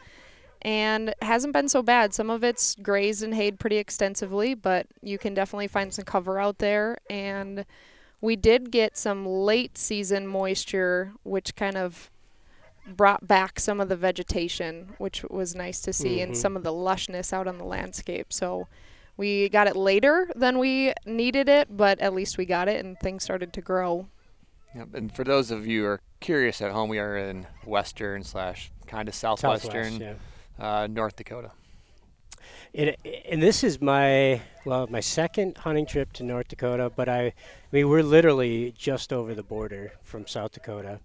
And 0.62 1.14
hasn't 1.22 1.52
been 1.52 1.68
so 1.68 1.82
bad. 1.82 2.12
Some 2.12 2.30
of 2.30 2.42
it's 2.42 2.74
grazed 2.76 3.22
and 3.22 3.34
hayed 3.34 3.60
pretty 3.60 3.76
extensively, 3.76 4.54
but 4.54 4.86
you 5.00 5.18
can 5.18 5.34
definitely 5.34 5.68
find 5.68 5.92
some 5.92 6.04
cover 6.04 6.40
out 6.40 6.58
there. 6.58 6.98
And 7.08 7.64
we 8.20 8.34
did 8.34 8.70
get 8.70 8.96
some 8.96 9.26
late 9.26 9.78
season 9.78 10.26
moisture, 10.26 11.12
which 11.22 11.54
kind 11.54 11.76
of 11.76 12.10
brought 12.86 13.26
back 13.26 13.58
some 13.58 13.80
of 13.80 13.88
the 13.88 13.96
vegetation, 13.96 14.94
which 14.98 15.24
was 15.24 15.54
nice 15.54 15.80
to 15.80 15.92
see, 15.92 16.20
and 16.20 16.32
Mhm. 16.32 16.36
some 16.36 16.56
of 16.56 16.62
the 16.62 16.72
lushness 16.72 17.32
out 17.32 17.48
on 17.48 17.58
the 17.58 17.64
landscape. 17.64 18.32
So 18.32 18.68
we 19.16 19.48
got 19.48 19.66
it 19.66 19.76
later 19.76 20.30
than 20.36 20.58
we 20.58 20.92
needed 21.04 21.48
it, 21.48 21.76
but 21.76 21.98
at 22.00 22.14
least 22.14 22.38
we 22.38 22.44
got 22.44 22.68
it, 22.68 22.84
and 22.84 22.98
things 23.00 23.24
started 23.24 23.52
to 23.54 23.60
grow. 23.60 24.08
Yep. 24.74 24.94
And 24.94 25.14
for 25.14 25.24
those 25.24 25.50
of 25.50 25.66
you 25.66 25.82
who 25.82 25.88
are 25.88 26.00
curious 26.20 26.60
at 26.60 26.70
home, 26.72 26.88
we 26.88 26.98
are 26.98 27.16
in 27.16 27.46
western 27.64 28.22
slash 28.24 28.70
kind 28.86 29.08
of 29.08 29.14
southwestern 29.14 29.92
Southwest, 29.92 30.20
yeah. 30.58 30.82
uh, 30.82 30.86
North 30.86 31.16
Dakota. 31.16 31.50
It, 32.72 32.98
and 33.28 33.42
this 33.42 33.64
is 33.64 33.80
my 33.80 34.42
well 34.66 34.86
my 34.88 35.00
second 35.00 35.56
hunting 35.58 35.86
trip 35.86 36.12
to 36.14 36.22
North 36.24 36.48
Dakota, 36.48 36.92
but 36.94 37.08
I, 37.08 37.20
I 37.26 37.32
mean 37.72 37.88
we're 37.88 38.02
literally 38.02 38.72
just 38.76 39.12
over 39.12 39.34
the 39.34 39.42
border 39.42 39.92
from 40.02 40.26
South 40.26 40.52
Dakota, 40.52 41.00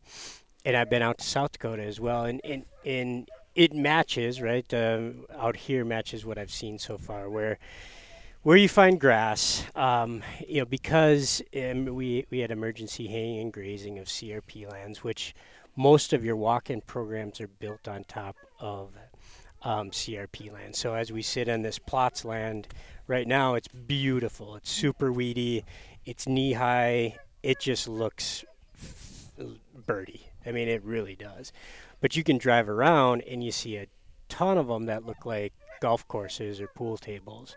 and 0.65 0.75
I've 0.75 0.89
been 0.89 1.01
out 1.01 1.19
to 1.19 1.25
South 1.25 1.53
Dakota 1.53 1.83
as 1.83 1.99
well, 1.99 2.25
and 2.25 2.41
and, 2.43 2.65
and 2.85 3.29
it 3.55 3.73
matches 3.73 4.41
right 4.41 4.71
um, 4.73 5.25
out 5.37 5.55
here 5.55 5.83
matches 5.83 6.25
what 6.25 6.37
I've 6.37 6.51
seen 6.51 6.79
so 6.79 6.97
far 6.97 7.29
where. 7.29 7.57
Where 8.43 8.57
you 8.57 8.69
find 8.69 8.99
grass, 8.99 9.63
um, 9.75 10.23
you 10.47 10.61
know, 10.61 10.65
because 10.65 11.43
um, 11.55 11.85
we 11.85 12.25
we 12.31 12.39
had 12.39 12.49
emergency 12.49 13.05
haying 13.05 13.39
and 13.39 13.53
grazing 13.53 13.99
of 13.99 14.07
CRP 14.07 14.67
lands, 14.67 15.03
which 15.03 15.35
most 15.75 16.11
of 16.11 16.25
your 16.25 16.35
walk-in 16.35 16.81
programs 16.81 17.39
are 17.39 17.47
built 17.47 17.87
on 17.87 18.03
top 18.03 18.35
of 18.59 18.89
um, 19.63 19.91
CRP 19.91 20.51
land. 20.51 20.75
So 20.75 20.95
as 20.95 21.11
we 21.11 21.21
sit 21.21 21.47
on 21.49 21.61
this 21.61 21.79
plots 21.79 22.25
land 22.25 22.67
right 23.07 23.27
now, 23.27 23.55
it's 23.55 23.67
beautiful. 23.67 24.55
It's 24.55 24.71
super 24.71 25.11
weedy. 25.11 25.63
It's 26.05 26.27
knee 26.27 26.53
high. 26.53 27.17
It 27.43 27.59
just 27.59 27.87
looks 27.87 28.43
f- 28.75 29.31
birdy. 29.85 30.30
I 30.45 30.51
mean, 30.51 30.67
it 30.67 30.83
really 30.83 31.15
does. 31.15 31.51
But 31.99 32.15
you 32.15 32.23
can 32.23 32.37
drive 32.37 32.67
around 32.67 33.21
and 33.21 33.43
you 33.43 33.51
see 33.51 33.77
a 33.77 33.87
ton 34.29 34.57
of 34.57 34.67
them 34.67 34.85
that 34.85 35.05
look 35.05 35.25
like 35.25 35.53
golf 35.81 36.07
courses 36.07 36.61
or 36.61 36.67
pool 36.67 36.97
tables. 36.97 37.55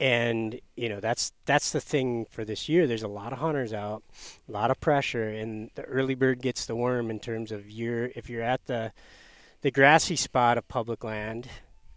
And 0.00 0.60
you 0.76 0.88
know 0.88 0.98
that's 0.98 1.32
that's 1.44 1.70
the 1.70 1.80
thing 1.80 2.26
for 2.28 2.44
this 2.44 2.68
year. 2.68 2.88
There's 2.88 3.04
a 3.04 3.08
lot 3.08 3.32
of 3.32 3.38
hunters 3.38 3.72
out, 3.72 4.02
a 4.48 4.52
lot 4.52 4.72
of 4.72 4.80
pressure, 4.80 5.28
and 5.28 5.70
the 5.76 5.82
early 5.82 6.16
bird 6.16 6.42
gets 6.42 6.66
the 6.66 6.74
worm 6.74 7.08
in 7.08 7.20
terms 7.20 7.52
of 7.52 7.70
you're 7.70 8.06
if 8.16 8.28
you're 8.28 8.42
at 8.42 8.66
the 8.66 8.92
the 9.60 9.70
grassy 9.70 10.16
spot 10.16 10.58
of 10.58 10.66
public 10.66 11.04
land, 11.04 11.48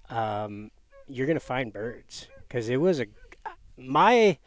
um, 0.09 0.69
you're 1.07 1.25
to 1.25 1.39
find 1.39 1.73
birds 1.73 2.27
because 2.47 2.69
it 2.69 2.77
was 2.77 2.99
a. 2.99 3.07
My 3.75 4.37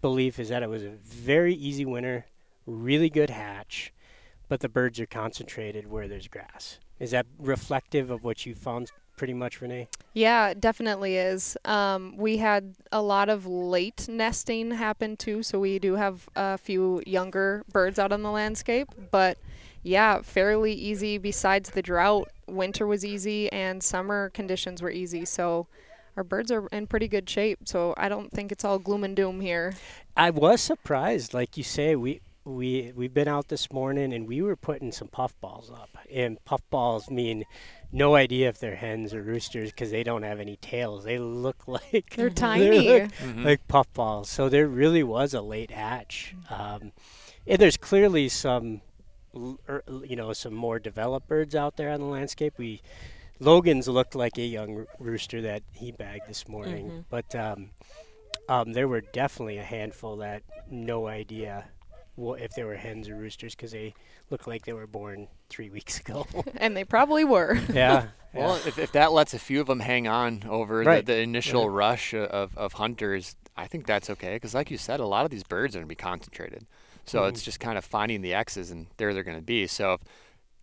belief 0.00 0.38
is 0.38 0.48
that 0.48 0.62
it 0.62 0.70
was 0.70 0.82
a 0.82 0.90
very 0.90 1.54
easy 1.54 1.84
winter, 1.84 2.26
really 2.66 3.10
good 3.10 3.30
hatch, 3.30 3.92
but 4.52 4.60
the 4.60 4.68
birds 4.68 5.00
are 5.00 5.06
concentrated 5.06 5.90
where 5.90 6.06
there's 6.06 6.28
grass. 6.28 6.78
Is 7.00 7.12
that 7.12 7.24
reflective 7.38 8.10
of 8.10 8.22
what 8.22 8.44
you 8.44 8.54
found 8.54 8.92
pretty 9.16 9.32
much, 9.32 9.62
Renee? 9.62 9.88
Yeah, 10.12 10.48
it 10.48 10.60
definitely 10.60 11.16
is. 11.16 11.56
Um, 11.64 12.18
we 12.18 12.36
had 12.36 12.74
a 12.92 13.00
lot 13.00 13.30
of 13.30 13.46
late 13.46 14.06
nesting 14.10 14.72
happen 14.72 15.16
too, 15.16 15.42
so 15.42 15.58
we 15.58 15.78
do 15.78 15.94
have 15.94 16.28
a 16.36 16.58
few 16.58 17.02
younger 17.06 17.64
birds 17.72 17.98
out 17.98 18.12
on 18.12 18.22
the 18.22 18.30
landscape. 18.30 18.88
But 19.10 19.38
yeah, 19.82 20.20
fairly 20.20 20.74
easy. 20.74 21.16
Besides 21.16 21.70
the 21.70 21.80
drought, 21.80 22.28
winter 22.46 22.86
was 22.86 23.06
easy 23.06 23.50
and 23.52 23.82
summer 23.82 24.28
conditions 24.34 24.82
were 24.82 24.90
easy. 24.90 25.24
So 25.24 25.66
our 26.14 26.24
birds 26.24 26.52
are 26.52 26.66
in 26.66 26.88
pretty 26.88 27.08
good 27.08 27.30
shape. 27.30 27.60
So 27.64 27.94
I 27.96 28.10
don't 28.10 28.30
think 28.30 28.52
it's 28.52 28.66
all 28.66 28.78
gloom 28.78 29.02
and 29.02 29.16
doom 29.16 29.40
here. 29.40 29.72
I 30.14 30.28
was 30.28 30.60
surprised, 30.60 31.32
like 31.32 31.56
you 31.56 31.64
say, 31.64 31.96
we 31.96 32.20
we 32.44 32.92
we've 32.96 33.14
been 33.14 33.28
out 33.28 33.48
this 33.48 33.72
morning 33.72 34.12
and 34.12 34.26
we 34.26 34.42
were 34.42 34.56
putting 34.56 34.90
some 34.92 35.08
puffballs 35.08 35.70
up, 35.70 35.90
and 36.12 36.38
puffballs 36.44 37.10
mean 37.10 37.44
no 37.92 38.14
idea 38.16 38.48
if 38.48 38.58
they're 38.58 38.74
hens 38.76 39.12
or 39.14 39.22
roosters 39.22 39.70
because 39.70 39.90
they 39.90 40.02
don't 40.02 40.22
have 40.22 40.40
any 40.40 40.56
tails. 40.56 41.04
They 41.04 41.18
look 41.18 41.62
like 41.68 42.14
They're 42.16 42.28
they 42.30 42.34
tiny. 42.34 42.78
look 43.02 43.12
Mhm. 43.12 43.44
like 43.44 43.68
puffballs. 43.68 44.26
So 44.28 44.48
there 44.48 44.66
really 44.66 45.02
was 45.02 45.34
a 45.34 45.40
late 45.42 45.70
hatch, 45.70 46.34
um, 46.50 46.92
and 47.46 47.58
there's 47.58 47.76
clearly 47.76 48.28
some, 48.28 48.80
er, 49.68 49.82
you 50.04 50.16
know, 50.16 50.32
some 50.32 50.54
more 50.54 50.78
developed 50.78 51.28
birds 51.28 51.54
out 51.54 51.76
there 51.76 51.90
on 51.90 52.00
the 52.00 52.06
landscape. 52.06 52.54
We 52.58 52.80
Logan's 53.38 53.88
looked 53.88 54.14
like 54.14 54.38
a 54.38 54.42
young 54.46 54.86
rooster 54.98 55.40
that 55.42 55.62
he 55.72 55.90
bagged 55.92 56.28
this 56.28 56.46
morning, 56.48 56.86
Mhm. 56.90 57.04
but 57.10 57.34
um, 57.34 57.70
um, 58.48 58.72
there 58.72 58.86
were 58.88 59.00
definitely 59.00 59.58
a 59.58 59.64
handful 59.64 60.16
that 60.18 60.42
no 60.70 61.06
idea 61.08 61.66
wha- 62.22 62.34
if 62.34 62.52
they 62.52 62.64
were 62.64 62.76
hens 62.76 63.08
or 63.08 63.16
roosters 63.16 63.54
because 63.54 63.72
they 63.72 63.94
look 64.30 64.46
like 64.46 64.64
they 64.64 64.72
were 64.72 64.86
born 64.86 65.28
three 65.48 65.70
weeks 65.76 65.98
ago. 66.00 66.26
and 66.56 66.76
they 66.76 66.84
probably 66.84 67.24
were. 67.24 67.58
yeah. 67.72 68.06
Well, 68.32 68.54
if, 68.56 68.78
if 68.78 68.92
that 68.92 69.12
lets 69.12 69.34
a 69.34 69.38
few 69.38 69.60
of 69.60 69.66
them 69.66 69.80
hang 69.80 70.08
on 70.08 70.44
over 70.48 70.80
Right. 70.80 71.04
the, 71.04 71.12
the 71.14 71.20
initial 71.20 71.62
Yeah. 71.64 71.68
rush 71.76 72.14
of, 72.14 72.56
of 72.56 72.72
hunters, 72.74 73.36
I 73.56 73.66
think 73.66 73.86
that's 73.86 74.08
okay. 74.08 74.34
Because, 74.36 74.54
like 74.54 74.70
you 74.70 74.78
said, 74.78 75.00
a 75.00 75.06
lot 75.06 75.24
of 75.26 75.30
these 75.30 75.42
birds 75.44 75.74
are 75.76 75.80
going 75.80 75.86
to 75.86 75.88
be 75.88 75.94
concentrated. 75.96 76.66
So 77.04 77.20
Mhm. 77.22 77.28
it's 77.30 77.42
just 77.42 77.60
kind 77.60 77.76
of 77.76 77.84
finding 77.84 78.22
the 78.22 78.32
X's, 78.32 78.70
and 78.70 78.86
there 78.96 79.12
they're 79.12 79.22
going 79.24 79.36
to 79.36 79.42
be. 79.44 79.66
So 79.66 79.94
if 79.94 80.00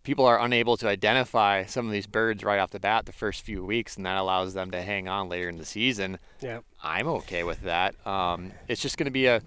people 0.02 0.24
are 0.24 0.40
unable 0.40 0.76
to 0.78 0.88
identify 0.88 1.64
some 1.66 1.86
of 1.86 1.92
these 1.92 2.06
birds 2.08 2.42
right 2.42 2.58
off 2.58 2.70
the 2.70 2.80
bat 2.80 3.06
the 3.06 3.12
first 3.12 3.42
few 3.42 3.64
weeks, 3.64 3.96
and 3.96 4.04
that 4.06 4.16
allows 4.16 4.54
them 4.54 4.70
to 4.72 4.82
hang 4.82 5.06
on 5.06 5.28
later 5.28 5.48
in 5.48 5.58
the 5.58 5.64
season, 5.66 6.18
Yeah. 6.40 6.60
I'm 6.82 7.06
okay 7.06 7.44
with 7.44 7.60
that. 7.62 7.94
Um, 8.06 8.52
it's 8.66 8.80
just 8.82 8.96
going 8.96 9.04
to 9.04 9.10
be 9.12 9.26
a 9.26 9.42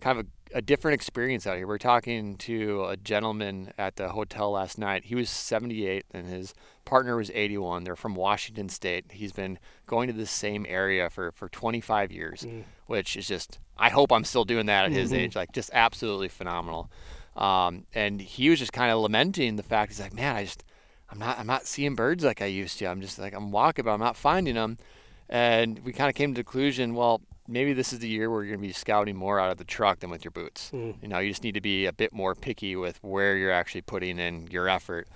kind 0.00 0.18
of 0.18 0.26
a, 0.26 0.28
a 0.54 0.62
different 0.62 0.94
experience 0.94 1.46
out 1.46 1.56
here. 1.56 1.66
We're 1.66 1.78
talking 1.78 2.36
to 2.38 2.84
a 2.86 2.96
gentleman 2.96 3.72
at 3.78 3.96
the 3.96 4.10
hotel 4.10 4.52
last 4.52 4.78
night. 4.78 5.04
He 5.06 5.14
was 5.14 5.28
78 5.30 6.04
and 6.12 6.26
his 6.26 6.54
partner 6.84 7.16
was 7.16 7.30
81. 7.34 7.84
They're 7.84 7.96
from 7.96 8.14
Washington 8.14 8.68
State. 8.68 9.06
He's 9.12 9.32
been 9.32 9.58
going 9.86 10.06
to 10.08 10.12
the 10.12 10.26
same 10.26 10.64
area 10.68 11.10
for, 11.10 11.32
for 11.32 11.48
25 11.48 12.10
years, 12.12 12.42
Mm. 12.42 12.64
which 12.86 13.16
is 13.16 13.26
just, 13.28 13.58
I 13.76 13.90
hope 13.90 14.10
I'm 14.12 14.24
still 14.24 14.44
doing 14.44 14.66
that 14.66 14.86
at 14.86 14.92
his 14.92 15.12
Mhm. 15.12 15.16
age. 15.18 15.36
Like, 15.36 15.52
just 15.52 15.70
absolutely 15.72 16.28
phenomenal. 16.28 16.90
Um, 17.36 17.84
and 17.94 18.20
he 18.20 18.50
was 18.50 18.58
just 18.58 18.72
kind 18.72 18.90
of 18.90 18.98
lamenting 19.00 19.56
the 19.56 19.62
fact, 19.62 19.92
he's 19.92 20.00
like, 20.00 20.14
man, 20.14 20.34
I 20.34 20.44
just, 20.44 20.64
I'm 21.10 21.18
not, 21.18 21.38
I'm 21.38 21.46
not 21.46 21.66
seeing 21.66 21.94
birds 21.94 22.24
like 22.24 22.42
I 22.42 22.46
used 22.46 22.78
to. 22.78 22.86
I'm 22.86 23.00
just 23.00 23.18
like, 23.18 23.32
I'm 23.34 23.50
walking, 23.52 23.84
but 23.84 23.92
I'm 23.92 24.00
not 24.00 24.16
finding 24.16 24.54
them. 24.54 24.78
And 25.28 25.80
we 25.80 25.92
kind 25.92 26.08
of 26.08 26.14
came 26.14 26.34
to 26.34 26.40
the 26.40 26.44
conclusion, 26.44 26.94
well, 26.94 27.20
maybe 27.48 27.72
this 27.72 27.92
is 27.92 27.98
the 27.98 28.08
year 28.08 28.30
where 28.30 28.44
you're 28.44 28.56
going 28.56 28.62
to 28.62 28.68
be 28.68 28.72
scouting 28.72 29.16
more 29.16 29.40
out 29.40 29.50
of 29.50 29.56
the 29.56 29.64
truck 29.64 30.00
than 30.00 30.10
with 30.10 30.22
your 30.24 30.30
boots. 30.30 30.70
Mm. 30.72 31.02
You 31.02 31.08
know, 31.08 31.18
you 31.18 31.30
just 31.30 31.42
need 31.42 31.54
to 31.54 31.60
be 31.60 31.86
a 31.86 31.92
bit 31.92 32.12
more 32.12 32.34
picky 32.34 32.76
with 32.76 33.02
where 33.02 33.36
you're 33.36 33.52
actually 33.52 33.80
putting 33.80 34.18
in 34.18 34.46
your 34.48 34.68
effort. 34.68 35.08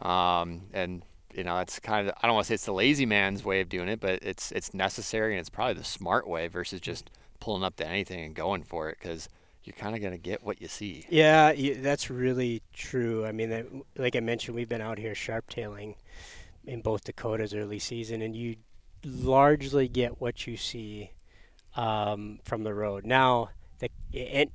Um, 0.00 0.62
and 0.72 1.02
you 1.34 1.44
know, 1.44 1.56
that's 1.56 1.78
kind 1.78 2.08
of 2.08 2.14
I 2.22 2.26
don't 2.26 2.34
want 2.34 2.46
to 2.46 2.48
say 2.48 2.54
it's 2.54 2.64
the 2.64 2.72
lazy 2.72 3.06
man's 3.06 3.44
way 3.44 3.60
of 3.60 3.68
doing 3.68 3.88
it, 3.88 4.00
but 4.00 4.22
it's 4.22 4.52
it's 4.52 4.72
necessary 4.72 5.34
and 5.34 5.40
it's 5.40 5.50
probably 5.50 5.74
the 5.74 5.84
smart 5.84 6.26
way 6.26 6.48
versus 6.48 6.80
just 6.80 7.10
pulling 7.40 7.64
up 7.64 7.76
to 7.76 7.86
anything 7.86 8.24
and 8.24 8.34
going 8.34 8.62
for 8.62 8.88
it 8.88 8.98
because 9.00 9.28
you're 9.64 9.74
kind 9.74 9.94
of 9.94 10.00
going 10.00 10.12
to 10.12 10.18
get 10.18 10.42
what 10.42 10.60
you 10.60 10.68
see. 10.68 11.04
Yeah, 11.10 11.52
that's 11.76 12.08
really 12.08 12.62
true. 12.72 13.26
I 13.26 13.32
mean, 13.32 13.50
that, 13.50 13.66
like 13.96 14.16
I 14.16 14.20
mentioned, 14.20 14.54
we've 14.54 14.68
been 14.68 14.80
out 14.80 14.98
here 14.98 15.14
sharp-tailing 15.14 15.96
in 16.64 16.80
both 16.80 17.04
Dakotas 17.04 17.54
early 17.54 17.78
season, 17.78 18.22
and 18.22 18.34
you 18.34 18.56
largely 19.04 19.86
get 19.86 20.20
what 20.20 20.46
you 20.46 20.56
see 20.56 21.10
um, 21.80 22.40
from 22.44 22.62
the 22.62 22.74
road. 22.74 23.06
Now, 23.06 23.50
the 23.78 23.88
and 24.12 24.50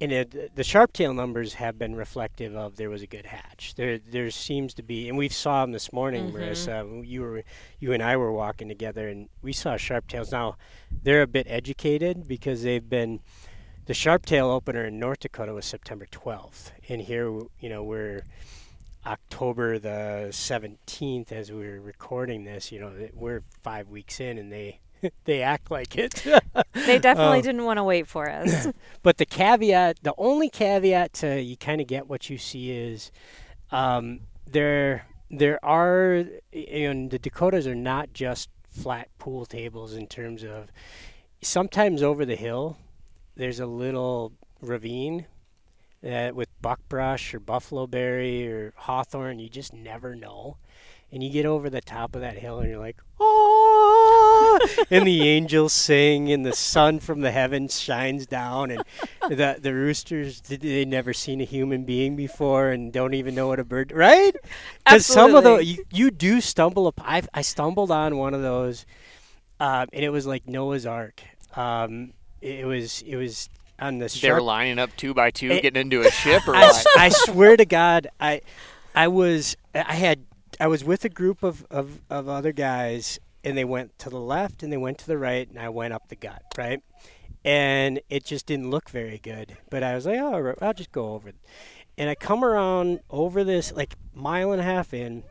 and 0.00 0.12
it, 0.12 0.56
the 0.56 0.64
sharp-tail 0.64 1.12
numbers 1.12 1.54
have 1.54 1.78
been 1.78 1.94
reflective 1.94 2.56
of 2.56 2.76
there 2.76 2.88
was 2.88 3.02
a 3.02 3.06
good 3.06 3.26
hatch. 3.26 3.74
There 3.76 3.98
there 3.98 4.30
seems 4.30 4.72
to 4.74 4.82
be, 4.82 5.08
and 5.08 5.18
we 5.18 5.28
saw 5.28 5.60
them 5.62 5.72
this 5.72 5.92
morning, 5.92 6.30
Mhm. 6.30 6.34
Marissa. 6.34 7.06
You 7.06 7.20
were 7.20 7.42
you 7.78 7.92
and 7.92 8.02
I 8.02 8.16
were 8.16 8.32
walking 8.32 8.68
together, 8.68 9.08
and 9.08 9.28
we 9.42 9.52
saw 9.52 9.76
sharp-tails. 9.76 10.32
Now, 10.32 10.56
they're 11.02 11.22
a 11.22 11.26
bit 11.26 11.46
educated 11.50 12.26
because 12.26 12.62
they've 12.62 12.88
been 12.88 13.20
the 13.84 13.92
Sharptail 13.92 14.44
opener 14.50 14.86
in 14.86 14.98
North 14.98 15.20
Dakota 15.20 15.52
was 15.52 15.66
September 15.66 16.06
12th, 16.06 16.70
and 16.88 17.02
here, 17.02 17.28
you 17.58 17.68
know, 17.68 17.82
we're 17.82 18.22
October 19.04 19.78
the 19.78 20.28
17th 20.30 21.32
as 21.32 21.50
we're 21.52 21.80
recording 21.80 22.44
this. 22.44 22.70
You 22.72 22.80
know, 22.80 22.92
we're 23.12 23.42
five 23.62 23.88
weeks 23.88 24.20
in, 24.20 24.38
and 24.38 24.50
they 24.52 24.80
they 25.24 25.42
act 25.42 25.70
like 25.70 25.96
it. 25.96 26.24
They 26.86 26.98
definitely 26.98 27.38
Um, 27.38 27.42
didn't 27.44 27.64
want 27.64 27.76
to 27.78 27.84
wait 27.84 28.06
for 28.08 28.28
us. 28.30 28.68
but 29.02 29.18
the 29.18 29.26
caveat, 29.26 29.98
the 30.02 30.14
only 30.16 30.48
caveat 30.48 31.12
to 31.14 31.40
you 31.40 31.56
kind 31.56 31.80
of 31.80 31.86
get 31.86 32.08
what 32.08 32.30
you 32.30 32.38
see 32.38 32.70
is 32.72 33.10
um, 33.70 34.20
there 34.50 35.06
there 35.30 35.64
are 35.64 36.24
and 36.52 37.10
the 37.10 37.18
Dakotas 37.18 37.66
are 37.66 37.74
not 37.74 38.12
just 38.12 38.48
flat 38.68 39.08
pool 39.18 39.46
tables 39.46 39.94
in 39.94 40.06
terms 40.06 40.42
of 40.44 40.70
sometimes 41.42 42.02
over 42.02 42.24
the 42.24 42.36
hill 42.36 42.76
there's 43.36 43.60
a 43.60 43.66
little 43.66 44.32
ravine 44.60 45.26
that 46.02 46.34
with 46.34 46.48
buckbrush 46.60 47.34
or 47.34 47.40
buffalo 47.40 47.86
berry 47.86 48.46
or 48.46 48.72
hawthorn 48.76 49.38
you 49.38 49.48
just 49.48 49.72
never 49.72 50.14
know 50.14 50.56
and 51.12 51.22
you 51.22 51.30
get 51.30 51.46
over 51.46 51.68
the 51.70 51.80
top 51.80 52.14
of 52.14 52.20
that 52.20 52.38
hill 52.38 52.58
and 52.60 52.68
you're 52.70 52.78
like 52.78 52.98
oh 53.18 53.39
and 54.90 55.06
the 55.06 55.28
angels 55.28 55.72
sing, 55.72 56.30
and 56.30 56.44
the 56.44 56.52
sun 56.52 57.00
from 57.00 57.20
the 57.20 57.30
heavens 57.30 57.80
shines 57.80 58.26
down, 58.26 58.70
and 58.70 58.84
the 59.28 59.56
the 59.60 59.72
roosters 59.74 60.40
they 60.40 60.84
never 60.84 61.12
seen 61.12 61.40
a 61.40 61.44
human 61.44 61.84
being 61.84 62.16
before 62.16 62.70
and 62.70 62.92
don't 62.92 63.14
even 63.14 63.34
know 63.34 63.48
what 63.48 63.58
a 63.60 63.64
bird, 63.64 63.92
right? 63.92 64.34
Because 64.84 65.06
some 65.06 65.34
of 65.34 65.44
the 65.44 65.64
you, 65.64 65.84
you 65.92 66.10
do 66.10 66.40
stumble 66.40 66.86
upon. 66.86 67.06
I 67.06 67.22
I 67.34 67.42
stumbled 67.42 67.90
on 67.90 68.16
one 68.16 68.34
of 68.34 68.42
those, 68.42 68.86
um, 69.58 69.86
and 69.92 70.04
it 70.04 70.10
was 70.10 70.26
like 70.26 70.46
Noah's 70.48 70.86
Ark. 70.86 71.22
Um, 71.56 72.12
it 72.40 72.66
was 72.66 73.02
it 73.02 73.16
was 73.16 73.48
on 73.78 73.98
the 73.98 74.06
They 74.20 74.30
were 74.30 74.36
sharp 74.36 74.42
lining 74.42 74.78
up 74.78 74.90
two 74.96 75.14
by 75.14 75.30
two, 75.30 75.50
It- 75.50 75.62
getting 75.62 75.80
into 75.80 76.00
a 76.02 76.10
ship, 76.10 76.46
or 76.46 76.54
I, 76.56 76.82
I 76.98 77.08
swear 77.08 77.56
to 77.56 77.64
God, 77.64 78.08
I, 78.20 78.42
I 78.94 79.08
was, 79.08 79.56
I 79.74 79.94
had, 79.94 80.24
I 80.60 80.66
was 80.66 80.84
with 80.84 81.04
a 81.04 81.08
group 81.08 81.42
of, 81.42 81.64
of, 81.70 82.00
of 82.10 82.28
other 82.28 82.52
guys, 82.52 83.18
and 83.44 83.56
they 83.56 83.64
went 83.64 83.98
to 84.00 84.10
the 84.10 84.20
left 84.20 84.62
and 84.62 84.72
they 84.72 84.76
went 84.76 84.98
to 84.98 85.06
the 85.06 85.18
right, 85.18 85.48
and 85.48 85.58
I 85.58 85.68
went 85.68 85.92
up 85.92 86.08
the 86.08 86.16
gut, 86.16 86.42
right, 86.56 86.82
and 87.44 88.00
it 88.08 88.24
just 88.24 88.46
didn't 88.46 88.70
look 88.70 88.90
very 88.90 89.18
good. 89.18 89.56
But 89.70 89.82
I 89.82 89.94
was 89.94 90.06
like, 90.06 90.18
oh, 90.18 90.54
I'll 90.60 90.74
just 90.74 90.92
go 90.92 91.14
over, 91.14 91.32
and 91.96 92.10
I 92.10 92.14
come 92.14 92.44
around 92.44 93.00
over 93.10 93.44
this 93.44 93.72
like 93.72 93.94
mile 94.14 94.52
and 94.52 94.60
a 94.60 94.64
half 94.64 94.92
in, 94.92 95.24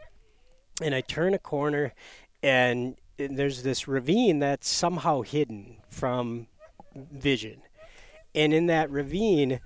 and 0.82 0.96
I 0.96 1.02
turn 1.02 1.34
a 1.34 1.40
corner, 1.40 1.94
and 2.42 2.96
there's 3.18 3.64
this 3.64 3.88
ravine 3.88 4.40
that's 4.40 4.70
somehow 4.70 5.22
hidden 5.22 5.78
from 5.90 6.48
vision, 6.96 7.62
and 8.34 8.54
in 8.54 8.68
that 8.68 8.90
ravine. 8.90 9.60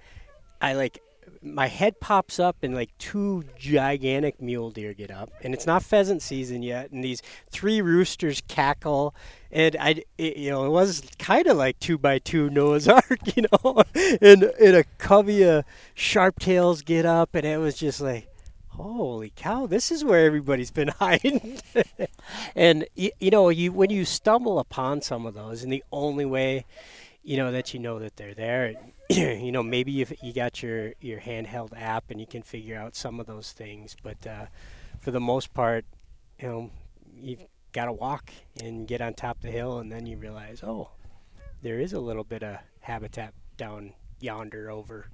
I 0.62 0.76
like 0.76 1.02
my 1.42 1.68
head 1.68 2.00
pops 2.00 2.40
up 2.40 2.58
and 2.62 2.74
like 2.74 2.98
two 2.98 3.44
gigantic 3.58 4.42
mule 4.42 4.72
deer 4.72 4.94
get 4.94 5.12
up 5.12 5.30
and 5.44 5.54
it's 5.54 5.66
not 5.66 5.84
pheasant 5.84 6.22
season 6.22 6.64
yet 6.64 6.92
and 6.92 7.04
these 7.04 7.22
three 7.50 7.82
roosters 7.82 8.42
cackle 8.48 9.14
and 9.52 9.76
I 9.80 10.04
it, 10.18 10.38
you 10.38 10.50
know 10.50 10.66
it 10.66 10.70
was 10.70 11.04
kind 11.20 11.48
of 11.48 11.58
like 11.58 11.80
two 11.80 11.98
by 11.98 12.20
two 12.20 12.50
Noah's 12.50 12.88
Ark 12.90 13.36
you 13.36 13.44
know 13.52 13.84
and 14.22 14.44
and 14.44 14.76
a 14.76 14.84
covey 14.98 15.44
of 15.44 15.66
sharp 15.94 16.40
tails 16.40 16.82
get 16.82 17.06
up 17.06 17.36
and 17.36 17.46
it 17.46 17.58
was 17.58 17.76
just 17.76 18.02
like 18.02 18.30
holy 18.70 19.32
cow 19.36 19.68
this 19.68 19.92
is 19.92 20.04
where 20.04 20.26
everybody's 20.26 20.72
been 20.72 20.88
hiding. 21.00 21.60
And 22.56 22.86
you, 22.96 23.12
you 23.20 23.32
know 23.32 23.50
you 23.50 23.72
when 23.72 23.90
you 23.90 24.06
stumble 24.06 24.60
upon 24.60 25.02
some 25.02 25.26
of 25.26 25.34
those 25.34 25.64
and 25.64 25.72
the 25.72 25.84
only 25.92 26.26
way 26.26 26.66
you 27.24 27.38
know 27.38 27.52
that 27.52 27.74
you 27.74 27.80
know 27.80 28.00
that 28.00 28.16
they're 28.18 28.34
there 28.34 28.76
you 29.10 29.52
know 29.52 29.64
maybe 29.64 30.02
if 30.02 30.12
you 30.22 30.34
got 30.34 30.62
your 30.62 30.94
your 31.00 31.20
handheld 31.20 31.70
app 31.80 32.06
and 32.10 32.20
you 32.20 32.28
can 32.28 32.42
figure 32.42 32.78
out 32.78 32.96
some 32.96 33.20
of 33.20 33.26
those 33.26 33.52
things 33.52 33.96
but 34.04 34.26
uh, 34.28 34.46
for 35.00 35.12
the 35.12 35.20
most 35.20 35.54
part 35.54 35.86
you 36.40 36.48
know 36.48 36.72
you've 37.16 37.46
got 37.72 37.86
to 37.86 37.94
walk 37.94 38.32
and 38.62 38.88
get 38.88 39.02
on 39.02 39.14
top 39.14 39.38
of 39.38 39.44
the 39.44 39.52
hill 39.52 39.80
and 39.80 39.92
then 39.92 40.06
you 40.06 40.18
realize 40.18 40.62
oh 40.64 40.90
there 41.62 41.80
is 41.80 41.94
a 41.94 42.00
little 42.00 42.24
bit 42.24 42.44
of 42.44 42.58
habitat 42.82 43.34
down 43.58 43.94
yonder 44.20 44.70
over 44.70 45.08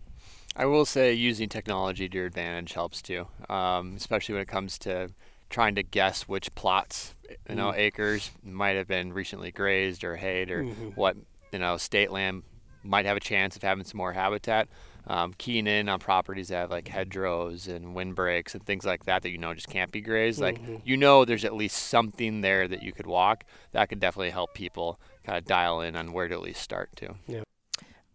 I 0.55 0.65
will 0.65 0.85
say 0.85 1.13
using 1.13 1.47
technology 1.47 2.09
to 2.09 2.17
your 2.17 2.25
advantage 2.25 2.73
helps 2.73 3.01
too, 3.03 3.27
um, 3.49 3.93
especially 3.95 4.33
when 4.33 4.41
it 4.41 4.47
comes 4.47 4.77
to 4.79 5.11
trying 5.49 5.75
to 5.75 5.83
guess 5.83 6.23
which 6.23 6.53
plots, 6.55 7.13
you 7.47 7.55
know, 7.55 7.71
Mm. 7.71 7.77
acres 7.77 8.31
might 8.43 8.75
have 8.75 8.87
been 8.87 9.13
recently 9.13 9.51
grazed 9.51 10.03
or 10.03 10.15
hayed, 10.17 10.49
or 10.51 10.63
Mhm. 10.63 10.95
what 10.95 11.15
you 11.51 11.59
know 11.59 11.77
state 11.77 12.11
land 12.11 12.43
might 12.83 13.05
have 13.05 13.17
a 13.17 13.19
chance 13.21 13.55
of 13.55 13.61
having 13.63 13.83
some 13.83 13.97
more 13.97 14.13
habitat. 14.13 14.67
Um, 15.07 15.33
keying 15.37 15.65
in 15.65 15.89
on 15.89 15.99
properties 15.99 16.49
that 16.49 16.57
have 16.57 16.71
like 16.71 16.87
hedgerows 16.87 17.67
and 17.67 17.95
windbreaks 17.95 18.53
and 18.53 18.63
things 18.63 18.85
like 18.85 19.05
that 19.05 19.23
that 19.23 19.29
you 19.31 19.37
know 19.39 19.53
just 19.55 19.69
can't 19.69 19.91
be 19.91 20.01
grazed. 20.01 20.39
Like 20.39 20.61
Mhm. 20.61 20.81
you 20.85 20.97
know, 20.97 21.25
there's 21.25 21.45
at 21.45 21.53
least 21.55 21.77
something 21.87 22.41
there 22.41 22.67
that 22.67 22.83
you 22.83 22.91
could 22.91 23.07
walk. 23.07 23.43
That 23.71 23.89
could 23.89 23.99
definitely 23.99 24.29
help 24.29 24.53
people 24.53 24.99
kind 25.23 25.37
of 25.37 25.45
dial 25.45 25.81
in 25.81 25.95
on 25.95 26.11
where 26.13 26.27
to 26.27 26.35
at 26.35 26.41
least 26.41 26.61
start 26.61 26.89
to. 26.97 27.15
Yeah. 27.27 27.41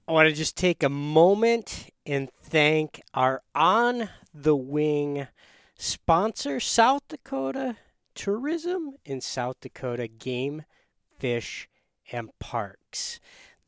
I 0.06 0.12
want 0.12 0.28
to 0.28 0.34
just 0.34 0.56
take 0.56 0.82
a 0.82 0.88
moment 0.88 1.88
and 2.06 2.30
thank 2.42 3.00
our 3.14 3.42
on 3.54 4.10
the 4.32 4.54
wing 4.54 5.26
sponsor, 5.76 6.60
South 6.60 7.02
Dakota 7.08 7.76
Tourism 8.14 8.94
and 9.04 9.22
South 9.22 9.56
Dakota 9.60 10.06
Game, 10.06 10.62
Fish, 11.18 11.68
and 12.12 12.30
Parks. 12.38 13.18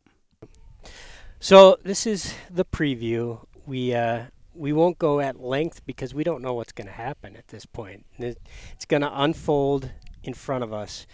So 1.39 1.77
this 1.83 2.05
is 2.05 2.33
the 2.49 2.65
preview. 2.65 3.45
We 3.65 3.93
uh, 3.93 4.25
we 4.53 4.73
won't 4.73 4.97
go 4.97 5.19
at 5.19 5.39
length 5.39 5.85
because 5.85 6.13
we 6.13 6.23
don't 6.23 6.41
know 6.41 6.53
what's 6.53 6.73
going 6.73 6.87
to 6.87 6.93
happen 6.93 7.37
at 7.37 7.47
this 7.47 7.65
point. 7.65 8.05
It's 8.17 8.85
going 8.87 9.03
to 9.03 9.21
unfold 9.21 9.91
in 10.23 10.33
front 10.33 10.63
of 10.63 10.73
us, 10.73 11.05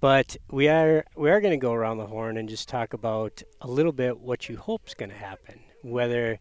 but 0.00 0.36
we 0.50 0.68
are 0.68 1.04
we 1.16 1.30
are 1.30 1.40
going 1.40 1.52
to 1.52 1.56
go 1.56 1.72
around 1.72 1.98
the 1.98 2.06
horn 2.06 2.36
and 2.36 2.48
just 2.48 2.68
talk 2.68 2.92
about 2.92 3.42
a 3.60 3.68
little 3.68 3.92
bit 3.92 4.18
what 4.18 4.48
you 4.48 4.56
hope's 4.56 4.94
going 4.94 5.10
to 5.10 5.16
happen. 5.16 5.60
Whether 5.82 6.38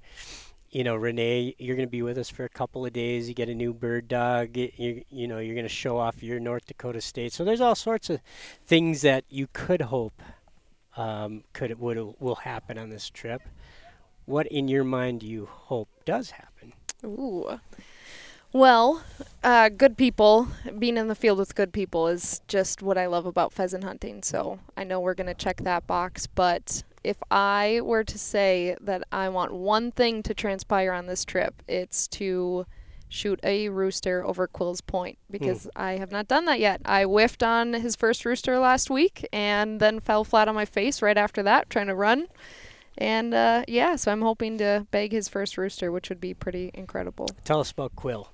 you 0.69 0.83
know 0.83 0.95
Renee, 0.95 1.55
you're 1.57 1.75
going 1.75 1.87
to 1.87 1.91
be 1.91 2.01
with 2.01 2.17
us 2.17 2.29
for 2.29 2.43
a 2.43 2.49
couple 2.49 2.85
of 2.85 2.93
days. 2.93 3.27
You 3.27 3.33
get 3.33 3.49
a 3.49 3.55
new 3.55 3.73
bird 3.73 4.07
dog. 4.07 4.55
You 4.55 5.03
you 5.09 5.27
know 5.27 5.39
you're 5.39 5.55
going 5.55 5.65
to 5.65 5.69
show 5.69 5.97
off 5.97 6.21
your 6.21 6.39
North 6.39 6.67
Dakota 6.67 7.01
state. 7.01 7.33
So 7.33 7.43
there's 7.43 7.61
all 7.61 7.75
sorts 7.75 8.09
of 8.09 8.21
things 8.65 9.01
that 9.01 9.23
you 9.29 9.47
could 9.53 9.81
hope 9.81 10.21
um, 10.95 11.43
could 11.53 11.79
would 11.79 12.15
will 12.19 12.35
happen 12.35 12.77
on 12.77 12.89
this 12.89 13.09
trip. 13.09 13.41
What 14.25 14.47
in 14.47 14.67
your 14.67 14.83
mind 14.83 15.21
do 15.21 15.27
you 15.27 15.45
hope 15.45 15.89
does 16.03 16.31
happen? 16.31 16.73
Ooh. 17.05 17.59
Well, 18.57 19.03
uh, 19.43 19.69
good 19.69 19.97
people, 19.97 20.47
being 20.79 20.97
in 20.97 21.09
the 21.09 21.13
field 21.13 21.37
with 21.37 21.53
good 21.53 21.71
people 21.71 22.07
is 22.07 22.41
just 22.47 22.81
what 22.81 22.97
I 22.97 23.05
love 23.05 23.27
about 23.27 23.53
pheasant 23.53 23.83
hunting. 23.83 24.23
So 24.23 24.57
I 24.75 24.83
know 24.83 24.99
we're 24.99 25.13
going 25.13 25.27
to 25.27 25.35
check 25.35 25.57
that 25.57 25.85
box. 25.85 26.25
But 26.25 26.83
if 27.03 27.17
I 27.29 27.81
were 27.83 28.03
to 28.03 28.17
say 28.17 28.75
that 28.81 29.03
I 29.11 29.29
want 29.29 29.53
one 29.53 29.91
thing 29.91 30.23
to 30.23 30.33
transpire 30.33 30.91
on 30.91 31.05
this 31.05 31.23
trip, 31.23 31.61
it's 31.67 32.07
to 32.07 32.65
shoot 33.09 33.39
a 33.43 33.69
rooster 33.69 34.25
over 34.25 34.47
Quill's 34.47 34.81
Point 34.81 35.19
because 35.29 35.69
I 35.75 35.97
have 35.97 36.11
not 36.11 36.27
done 36.27 36.45
that 36.45 36.59
yet. 36.59 36.81
I 36.83 37.03
whiffed 37.03 37.43
on 37.43 37.73
his 37.73 37.95
first 37.95 38.25
rooster 38.25 38.57
last 38.57 38.89
week 38.89 39.23
and 39.31 39.79
then 39.79 39.99
fell 39.99 40.23
flat 40.23 40.47
on 40.47 40.55
my 40.55 40.65
face 40.65 41.03
right 41.03 41.15
after 41.15 41.43
that 41.43 41.69
trying 41.69 41.87
to 41.87 41.95
run. 41.95 42.25
And 42.97 43.35
uh, 43.35 43.65
yeah, 43.67 43.97
so 43.97 44.11
I'm 44.11 44.23
hoping 44.23 44.57
to 44.57 44.87
bag 44.89 45.11
his 45.11 45.27
first 45.27 45.59
rooster, 45.59 45.91
which 45.91 46.09
would 46.09 46.19
be 46.19 46.33
pretty 46.33 46.71
incredible. 46.73 47.27
Tell 47.45 47.59
us 47.59 47.69
about 47.69 47.95
Quill. 47.95 48.31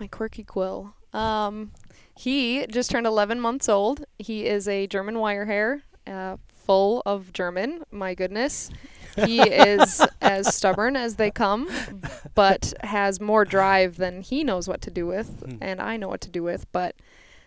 My 0.00 0.06
quirky 0.06 0.44
quill. 0.44 0.94
Um, 1.12 1.72
he 2.16 2.66
just 2.66 2.90
turned 2.90 3.06
11 3.06 3.40
months 3.40 3.68
old. 3.68 4.04
He 4.18 4.46
is 4.46 4.68
a 4.68 4.86
German 4.86 5.16
wirehair, 5.16 5.82
uh, 6.06 6.36
full 6.48 7.02
of 7.06 7.32
German. 7.32 7.82
My 7.90 8.14
goodness. 8.14 8.70
He 9.24 9.40
is 9.40 10.00
as 10.20 10.54
stubborn 10.54 10.94
as 10.96 11.16
they 11.16 11.30
come, 11.30 11.68
but 12.34 12.72
has 12.82 13.20
more 13.20 13.44
drive 13.44 13.96
than 13.96 14.22
he 14.22 14.44
knows 14.44 14.68
what 14.68 14.80
to 14.82 14.90
do 14.90 15.06
with, 15.06 15.42
Hmm. 15.44 15.56
and 15.60 15.80
I 15.80 15.96
know 15.96 16.08
what 16.08 16.20
to 16.22 16.30
do 16.30 16.42
with. 16.42 16.70
But 16.72 16.94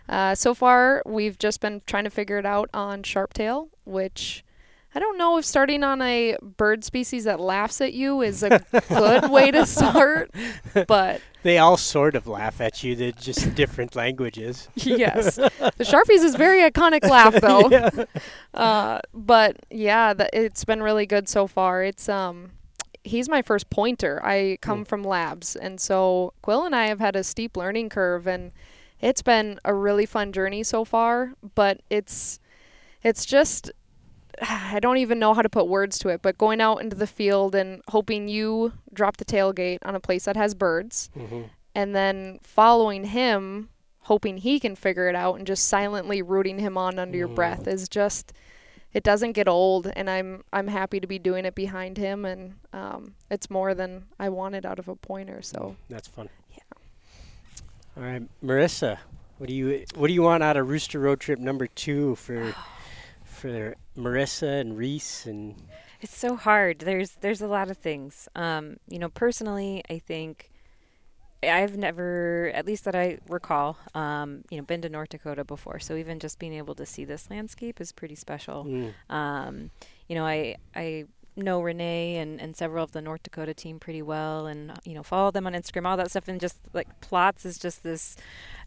uh, 0.10 0.36
so 0.36 0.54
far, 0.54 1.02
we've 1.06 1.38
just 1.38 1.62
been 1.62 1.82
trying 1.86 2.04
to 2.04 2.10
figure 2.10 2.38
it 2.38 2.46
out 2.46 2.70
on 2.74 3.04
Sharptail, 3.04 3.70
which 3.86 4.44
I 4.94 5.00
don't 5.00 5.18
know 5.18 5.38
if 5.38 5.46
starting 5.46 5.84
on 5.84 6.02
a 6.02 6.36
bird 6.42 6.84
species 6.84 7.24
that 7.24 7.40
laughs 7.40 7.80
at 7.80 7.94
you 7.94 8.22
is 8.22 8.44
a 8.44 8.60
good 8.90 9.30
way 9.32 9.50
to 9.52 9.66
start, 9.78 10.32
but 10.88 11.22
They 11.44 11.58
all 11.60 11.78
sort 11.78 12.16
of 12.16 12.28
laugh 12.28 12.60
at 12.60 12.84
you. 12.84 12.96
They're 12.96 13.14
just 13.14 13.56
different 13.56 13.96
languages. 13.96 14.68
yes. 14.76 15.36
The 15.38 15.52
Sharpies 15.80 16.24
is 16.24 16.36
very 16.36 16.70
iconic 16.70 17.10
laugh 17.10 17.34
though. 17.42 17.70
Yeah. 17.70 17.90
Uh, 18.54 19.00
but 19.14 19.58
yeah, 19.70 20.14
the, 20.14 20.30
it's 20.38 20.66
been 20.66 20.84
really 20.84 21.06
good 21.06 21.30
so 21.30 21.48
far. 21.48 21.84
It's 21.84 22.10
um 22.10 22.52
he's 23.04 23.30
my 23.30 23.42
first 23.42 23.70
pointer. 23.70 24.20
I 24.24 24.58
come 24.62 24.84
Mm. 24.84 24.88
from 24.88 25.04
labs 25.04 25.56
and 25.56 25.80
so 25.80 26.34
Quill 26.42 26.66
and 26.66 26.76
I 26.76 26.88
have 26.88 27.00
had 27.00 27.16
a 27.16 27.24
steep 27.24 27.56
learning 27.58 27.90
curve 27.90 28.28
and 28.28 28.52
it's 29.00 29.22
been 29.24 29.58
a 29.66 29.74
really 29.74 30.06
fun 30.06 30.32
journey 30.34 30.64
so 30.64 30.84
far, 30.86 31.32
but 31.56 31.80
it's 31.90 32.40
it's 33.04 33.26
just 33.26 33.72
I 34.50 34.80
don't 34.80 34.98
even 34.98 35.20
know 35.20 35.34
how 35.34 35.42
to 35.42 35.50
put 35.50 35.68
words 35.68 36.00
to 36.00 36.10
it, 36.10 36.22
but 36.22 36.38
going 36.38 36.62
out 36.62 36.78
into 36.82 36.96
the 36.96 37.08
field 37.08 37.54
and 37.56 37.82
hoping 37.90 38.28
you 38.28 38.74
drop 38.94 39.18
the 39.18 39.26
tailgate 39.26 39.80
on 39.84 39.96
a 39.96 40.00
place 40.00 40.26
that 40.26 40.36
has 40.36 40.54
birds 40.56 41.10
Mhm. 41.16 41.50
and 41.76 41.96
then 41.96 42.40
following 42.42 43.06
him, 43.06 43.70
hoping 44.02 44.38
he 44.38 44.60
can 44.60 44.76
figure 44.76 45.08
it 45.08 45.16
out 45.16 45.38
and 45.38 45.46
just 45.48 45.68
silently 45.68 46.22
rooting 46.22 46.58
him 46.60 46.78
on 46.78 46.98
under 47.00 47.18
your 47.18 47.28
Mm. 47.30 47.36
breath 47.36 47.68
is 47.68 47.88
just 47.88 48.34
it 48.94 49.04
doesn't 49.04 49.32
get 49.32 49.48
old 49.48 49.88
and 49.96 50.10
I'm 50.10 50.44
I'm 50.52 50.68
happy 50.68 51.00
to 51.00 51.08
be 51.08 51.18
doing 51.18 51.46
it 51.46 51.56
behind 51.56 51.98
him 51.98 52.26
and 52.26 52.56
um, 52.74 53.14
it's 53.30 53.50
more 53.50 53.74
than 53.74 54.06
I 54.20 54.28
wanted 54.28 54.66
out 54.66 54.80
of 54.80 54.90
a 54.90 54.96
pointer 54.98 55.42
so 55.42 55.78
That's 55.88 56.10
fun. 56.10 56.28
Yeah. 56.52 56.58
All 57.96 58.04
right, 58.04 58.24
Marissa, 58.44 58.98
What 59.38 59.48
do 59.48 59.56
you 59.56 59.86
What 59.96 60.08
do 60.08 60.14
you 60.14 60.24
want 60.24 60.44
out 60.44 60.58
of 60.58 60.68
Rooster 60.68 61.00
Road 61.00 61.20
Trip 61.22 61.40
number 61.40 61.68
two 61.68 62.16
for 62.16 62.54
for 63.42 63.52
their 63.52 63.76
Marissa 63.98 64.62
and 64.62 64.78
Reese 64.78 65.26
and? 65.26 65.56
It's 66.00 66.16
so 66.16 66.36
hard. 66.36 66.80
There's 66.80 67.12
there's 67.22 67.42
a 67.42 67.48
lot 67.48 67.70
of 67.70 67.78
things. 67.78 68.30
Um, 68.36 68.78
you 68.88 69.00
know, 69.00 69.10
personally, 69.10 69.84
I 69.90 70.00
think 70.00 70.52
I've 71.44 71.76
never, 71.76 72.52
at 72.54 72.66
least 72.66 72.86
that 72.86 72.96
I 72.96 73.18
recall, 73.28 73.78
um, 73.96 74.44
you 74.52 74.58
know, 74.58 74.64
been 74.64 74.82
to 74.84 74.90
North 74.90 75.10
Dakota 75.10 75.44
before. 75.44 75.80
So 75.80 75.96
even 75.96 76.20
just 76.20 76.38
being 76.38 76.54
able 76.54 76.76
to 76.76 76.86
see 76.86 77.04
this 77.04 77.30
landscape 77.30 77.82
is 77.82 77.92
pretty 77.92 78.16
special. 78.16 78.66
Mm. 78.66 78.94
Um, 79.10 79.72
you 80.08 80.16
know, 80.16 80.26
I 80.26 80.56
I 80.76 81.06
know 81.42 81.62
Renee 81.62 82.18
and, 82.18 82.40
and 82.42 82.56
several 82.56 82.84
of 82.84 82.92
the 82.92 83.02
North 83.02 83.24
Dakota 83.24 83.54
team 83.54 83.80
pretty 83.80 84.02
well, 84.02 84.48
and 84.48 84.72
you 84.86 84.94
know, 84.94 85.04
follow 85.04 85.32
them 85.32 85.46
on 85.48 85.54
Instagram, 85.54 85.86
all 85.86 85.98
that 85.98 86.10
stuff, 86.10 86.28
and 86.28 86.40
just 86.40 86.58
like 86.74 87.02
plots 87.02 87.46
is 87.46 87.58
just 87.58 87.84
this 87.84 88.16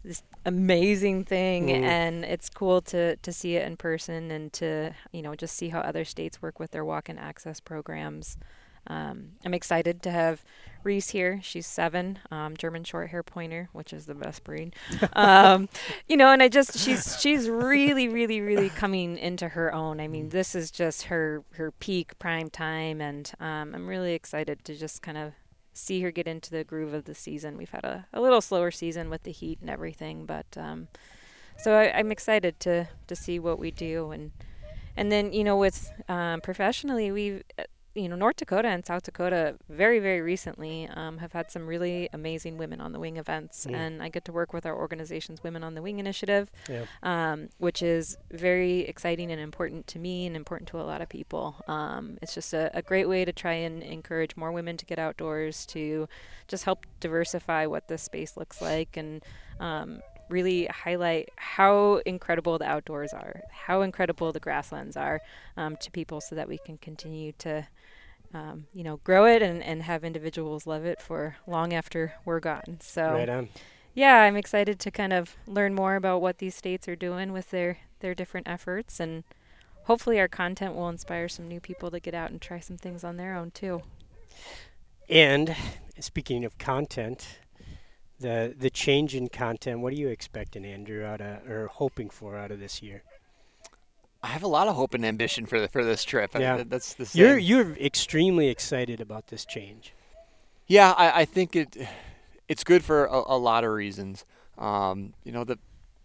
this 0.03 0.21
amazing 0.45 1.23
thing, 1.25 1.67
Mm. 1.67 1.83
and 1.83 2.25
it's 2.25 2.49
cool 2.49 2.81
to 2.81 3.15
to 3.17 3.31
see 3.33 3.55
it 3.55 3.65
in 3.65 3.77
person 3.77 4.31
and 4.31 4.51
to 4.53 4.93
you 5.11 5.21
know 5.21 5.35
just 5.35 5.55
see 5.55 5.69
how 5.69 5.79
other 5.79 6.05
states 6.05 6.41
work 6.41 6.59
with 6.59 6.71
their 6.71 6.85
walk-in 6.85 7.17
access 7.17 7.59
programs. 7.59 8.37
Um, 8.87 9.31
I'm 9.43 9.53
excited 9.53 10.01
to 10.03 10.11
have 10.11 10.43
Reese 10.83 11.09
here. 11.09 11.39
She's 11.41 11.65
seven, 11.65 12.19
um, 12.31 12.55
German 12.55 12.83
short 12.83 13.09
hair 13.09 13.23
pointer, 13.23 13.69
which 13.73 13.91
is 13.91 14.05
the 14.05 14.13
best 14.13 14.43
breed. 14.43 14.75
um, 15.13 15.67
you 16.07 16.15
know, 16.15 16.29
and 16.31 16.41
I 16.41 16.47
just 16.47 16.77
she's 16.77 17.19
she's 17.19 17.49
really, 17.49 18.07
really, 18.07 18.39
really 18.41 18.69
coming 18.69 19.17
into 19.17 19.49
her 19.49 19.73
own. 19.73 19.99
I 19.99 20.07
mean, 20.07 20.29
this 20.29 20.55
is 20.55 20.71
just 20.71 21.03
her 21.03 21.43
her 21.53 21.71
peak 21.71 22.17
prime 22.19 22.49
time, 22.49 23.01
and 23.01 23.31
um, 23.39 23.73
I'm 23.73 23.87
really 23.87 24.13
excited 24.13 24.63
to 24.65 24.75
just 24.75 25.01
kind 25.01 25.17
of 25.17 25.33
see 25.73 26.01
her 26.01 26.11
get 26.11 26.27
into 26.27 26.51
the 26.51 26.63
groove 26.63 26.93
of 26.93 27.05
the 27.05 27.15
season. 27.15 27.57
We've 27.57 27.69
had 27.69 27.83
a, 27.83 28.05
a 28.13 28.21
little 28.21 28.41
slower 28.41 28.71
season 28.71 29.09
with 29.09 29.23
the 29.23 29.31
heat 29.31 29.59
and 29.61 29.69
everything, 29.69 30.25
but 30.25 30.45
um, 30.55 30.87
so 31.57 31.73
I, 31.73 31.97
I'm 31.97 32.11
excited 32.11 32.59
to 32.61 32.87
to 33.07 33.15
see 33.15 33.39
what 33.39 33.59
we 33.59 33.71
do 33.71 34.11
and 34.11 34.31
and 34.97 35.11
then 35.11 35.33
you 35.33 35.43
know 35.43 35.57
with 35.57 35.91
um, 36.07 36.41
professionally 36.41 37.11
we've 37.11 37.43
you 37.95 38.09
know 38.09 38.15
North 38.17 38.35
Dakota 38.35 38.67
and 38.67 38.85
South 38.85 39.03
Dakota 39.03 39.55
very 39.69 39.99
very 39.99 40.19
recently 40.21 40.87
um, 40.93 41.17
have 41.19 41.31
had 41.31 41.49
some 41.49 41.65
really 41.65 42.09
amazing 42.11 42.57
women 42.57 42.81
on 42.81 42.91
the 42.91 42.99
wing 42.99 43.17
events 43.17 43.65
Mm. 43.65 43.73
and 43.75 44.03
I 44.03 44.09
get 44.09 44.25
to 44.25 44.33
work 44.33 44.51
with 44.53 44.65
our 44.65 44.75
organization's 44.75 45.41
Women 45.43 45.63
on 45.63 45.75
the 45.75 45.81
Wing 45.81 45.97
initiative 45.99 46.51
Yeah. 46.69 46.85
um, 47.03 47.49
which 47.57 47.81
is 47.81 48.17
very 48.31 48.81
exciting 48.81 49.31
and 49.31 49.39
important 49.39 49.87
to 49.87 49.99
me 49.99 50.25
and 50.27 50.35
important 50.35 50.67
to 50.69 50.79
a 50.81 50.83
lot 50.83 51.01
of 51.01 51.07
people. 51.09 51.55
Um, 51.67 52.17
it's 52.21 52.33
just 52.35 52.53
a, 52.53 52.69
a 52.77 52.81
great 52.81 53.07
way 53.07 53.23
to 53.25 53.31
try 53.31 53.53
and 53.53 53.81
encourage 53.81 54.35
more 54.35 54.51
women 54.51 54.75
to 54.77 54.85
get 54.85 54.99
outdoors, 54.99 55.65
to 55.67 56.07
just 56.47 56.65
help 56.65 56.85
diversify 56.99 57.65
what 57.65 57.87
this 57.87 58.03
space 58.03 58.35
looks 58.35 58.61
like, 58.61 58.97
and 58.97 59.23
um, 59.59 60.01
really 60.29 60.65
highlight 60.65 61.29
how 61.37 62.01
incredible 62.05 62.57
the 62.57 62.65
outdoors 62.65 63.13
are, 63.13 63.41
how 63.51 63.81
incredible 63.81 64.31
the 64.33 64.39
grasslands 64.39 64.97
are 64.97 65.21
um, 65.55 65.77
to 65.77 65.89
people, 65.91 66.19
so 66.19 66.35
that 66.35 66.47
we 66.49 66.57
can 66.57 66.77
continue 66.77 67.31
to. 67.39 67.65
Um, 68.35 68.65
you 68.73 68.83
know, 68.83 68.97
grow 68.97 69.25
it 69.25 69.41
and, 69.41 69.63
and 69.63 69.83
have 69.83 70.03
individuals 70.03 70.67
love 70.67 70.83
it 70.83 71.01
for 71.01 71.37
long 71.47 71.73
after 71.73 72.15
we're 72.25 72.41
gone. 72.41 72.79
So, 72.81 73.13
Right 73.13 73.29
on. 73.29 73.47
yeah, 73.93 74.23
I'm 74.23 74.35
excited 74.35 74.77
to 74.81 74.91
kind 74.91 75.13
of 75.13 75.37
learn 75.47 75.73
more 75.73 75.95
about 75.95 76.21
what 76.21 76.39
these 76.39 76.53
states 76.53 76.85
are 76.89 76.97
doing 76.97 77.31
with 77.31 77.51
their 77.51 77.77
their 78.01 78.13
different 78.13 78.49
efforts, 78.49 78.99
and 78.99 79.23
hopefully 79.83 80.19
our 80.19 80.27
content 80.27 80.75
will 80.75 80.89
inspire 80.89 81.29
some 81.29 81.47
new 81.47 81.61
people 81.61 81.89
to 81.91 81.99
get 82.01 82.13
out 82.13 82.29
and 82.29 82.41
try 82.41 82.59
some 82.59 82.75
things 82.77 83.05
on 83.05 83.15
their 83.15 83.33
own 83.35 83.51
too. 83.51 83.83
And 85.07 85.55
speaking 86.01 86.43
of 86.43 86.57
content, 86.57 87.39
the 88.19 88.53
the 88.57 88.69
change 88.69 89.15
in 89.15 89.29
content. 89.29 89.79
What 89.79 89.93
are 89.93 89.97
you 89.97 90.09
expecting, 90.09 90.65
Andrew, 90.65 91.05
out 91.05 91.21
of 91.21 91.49
or 91.49 91.67
hoping 91.67 92.09
for 92.09 92.35
out 92.35 92.51
of 92.51 92.59
this 92.59 92.81
year? 92.81 93.03
I 94.25 94.29
have 94.29 94.43
a 94.43 94.47
lot 94.47 94.67
of 94.67 94.75
hope 94.75 94.93
and 94.95 95.05
ambition 95.05 95.45
for 95.45 95.59
the, 95.61 95.67
for 95.67 95.83
this 95.83 96.03
trip. 96.03 96.31
I 96.33 96.39
mean, 96.39 96.47
Yeah. 96.47 96.63
that's 96.67 96.93
the 96.95 97.05
same. 97.05 97.21
You're 97.21 97.37
you're 97.37 97.71
extremely 97.77 98.47
excited 98.49 98.99
about 98.99 99.27
this 99.27 99.45
change. 99.45 99.93
Yeah, 100.67 100.91
I, 100.97 101.21
I 101.21 101.25
think 101.25 101.55
it 101.55 101.77
it's 102.47 102.63
good 102.63 102.83
for 102.83 103.05
a, 103.05 103.23
a 103.27 103.37
lot 103.37 103.63
of 103.63 103.71
reasons. 103.71 104.25
Um, 104.57 105.13
you 105.23 105.31
know, 105.31 105.43
the 105.43 105.59